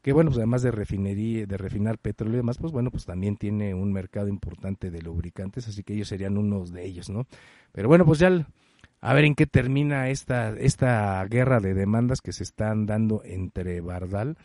que 0.06 0.14
bueno, 0.14 0.30
pues 0.30 0.38
además 0.38 0.62
de 0.62 0.70
refinería, 0.70 1.48
de 1.48 1.58
refinar 1.58 1.98
petróleo 1.98 2.36
y 2.36 2.38
demás, 2.38 2.60
pues 2.60 2.72
bueno, 2.72 2.92
pues 2.92 3.06
también 3.06 3.38
tiene 3.38 3.74
un 3.74 3.92
mercado 3.92 4.28
importante 4.28 4.92
de 4.92 5.02
lubricantes, 5.02 5.68
así 5.68 5.82
que 5.82 5.96
ellos 5.96 6.10
serían 6.10 6.38
unos 6.38 6.72
de 6.72 6.86
ellos, 6.86 7.10
¿no? 7.10 7.26
Pero 7.72 7.88
bueno, 7.88 8.06
pues 8.06 8.20
ya 8.20 8.48
a 9.02 9.14
ver 9.16 9.26
en 9.26 9.34
qué 9.34 9.48
termina 9.48 10.10
esta, 10.10 10.50
esta 10.60 11.26
guerra 11.26 11.60
de 11.60 11.74
demandas 11.74 12.22
que 12.22 12.34
se 12.34 12.44
están 12.44 12.86
dando 12.86 13.24
entre 13.26 13.82
Bardal 13.82 14.38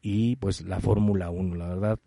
y 0.00 0.36
pues 0.36 0.60
la 0.60 0.78
Fórmula 0.78 1.30
1. 1.30 1.56
La 1.56 1.66
verdad, 1.66 1.98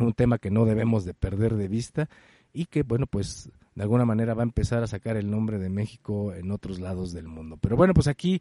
un 0.00 0.12
tema 0.12 0.38
que 0.38 0.50
no 0.50 0.64
debemos 0.64 1.04
de 1.04 1.14
perder 1.14 1.54
de 1.54 1.68
vista 1.68 2.08
y 2.52 2.64
que 2.64 2.82
bueno 2.82 3.06
pues 3.06 3.48
de 3.76 3.82
alguna 3.84 4.06
manera 4.06 4.34
va 4.34 4.42
a 4.42 4.50
empezar 4.50 4.82
a 4.82 4.88
sacar 4.88 5.16
el 5.16 5.30
nombre 5.30 5.60
de 5.60 5.68
México 5.68 6.34
en 6.34 6.50
otros 6.50 6.80
lados 6.80 7.12
del 7.12 7.28
mundo. 7.28 7.58
Pero 7.60 7.76
bueno, 7.76 7.94
pues 7.94 8.08
aquí 8.08 8.40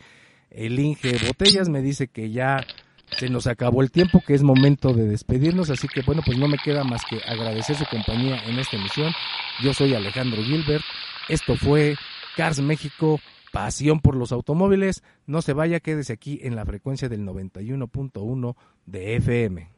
el 0.49 0.79
Inge 0.79 1.15
Botellas 1.27 1.69
me 1.69 1.83
dice 1.83 2.07
que 2.07 2.31
ya 2.31 2.65
se 3.17 3.29
nos 3.29 3.47
acabó 3.47 3.81
el 3.81 3.91
tiempo, 3.91 4.23
que 4.25 4.33
es 4.33 4.43
momento 4.43 4.93
de 4.93 5.07
despedirnos, 5.07 5.69
así 5.69 5.87
que 5.87 6.01
bueno, 6.01 6.21
pues 6.25 6.37
no 6.37 6.47
me 6.47 6.57
queda 6.57 6.83
más 6.83 7.03
que 7.09 7.17
agradecer 7.27 7.75
su 7.75 7.85
compañía 7.85 8.41
en 8.45 8.59
esta 8.59 8.77
emisión. 8.77 9.13
Yo 9.61 9.73
soy 9.73 9.93
Alejandro 9.93 10.41
Gilbert, 10.43 10.83
esto 11.29 11.55
fue 11.55 11.95
Cars 12.35 12.59
México, 12.59 13.19
pasión 13.51 13.99
por 13.99 14.15
los 14.15 14.31
automóviles. 14.31 15.03
No 15.25 15.41
se 15.41 15.53
vaya, 15.53 15.79
quédese 15.79 16.13
aquí 16.13 16.39
en 16.43 16.55
la 16.55 16.65
frecuencia 16.65 17.07
del 17.09 17.21
91.1 17.21 18.55
de 18.85 19.15
FM. 19.17 19.69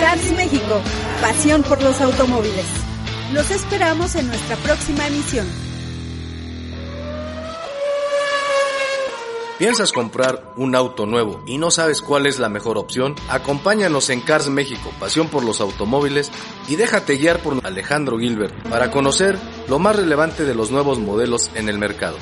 Cars 0.00 0.32
México, 0.36 0.80
pasión 1.20 1.62
por 1.62 1.82
los 1.82 2.00
automóviles. 2.00 2.66
Los 3.32 3.50
esperamos 3.50 4.16
en 4.16 4.26
nuestra 4.26 4.56
próxima 4.56 5.06
emisión. 5.06 5.69
¿Piensas 9.60 9.92
comprar 9.92 10.54
un 10.56 10.74
auto 10.74 11.04
nuevo 11.04 11.42
y 11.46 11.58
no 11.58 11.70
sabes 11.70 12.00
cuál 12.00 12.24
es 12.24 12.38
la 12.38 12.48
mejor 12.48 12.78
opción? 12.78 13.14
Acompáñanos 13.28 14.08
en 14.08 14.22
Cars 14.22 14.48
México, 14.48 14.90
pasión 14.98 15.28
por 15.28 15.44
los 15.44 15.60
automóviles, 15.60 16.32
y 16.66 16.76
déjate 16.76 17.18
guiar 17.18 17.40
por 17.40 17.60
Alejandro 17.62 18.18
Gilbert 18.18 18.54
para 18.70 18.90
conocer 18.90 19.38
lo 19.68 19.78
más 19.78 19.96
relevante 19.96 20.46
de 20.46 20.54
los 20.54 20.70
nuevos 20.70 20.98
modelos 20.98 21.50
en 21.54 21.68
el 21.68 21.76
mercado. 21.76 22.16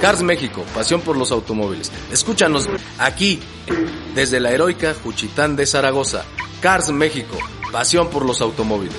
Cars 0.00 0.24
México, 0.24 0.64
pasión 0.74 1.02
por 1.02 1.16
los 1.16 1.30
automóviles. 1.30 1.92
Escúchanos 2.10 2.68
aquí, 2.98 3.38
desde 4.16 4.40
la 4.40 4.50
heroica 4.50 4.96
Juchitán 5.00 5.54
de 5.54 5.66
Zaragoza. 5.66 6.24
Cars 6.60 6.90
México, 6.90 7.36
pasión 7.70 8.10
por 8.10 8.26
los 8.26 8.40
automóviles. 8.40 8.96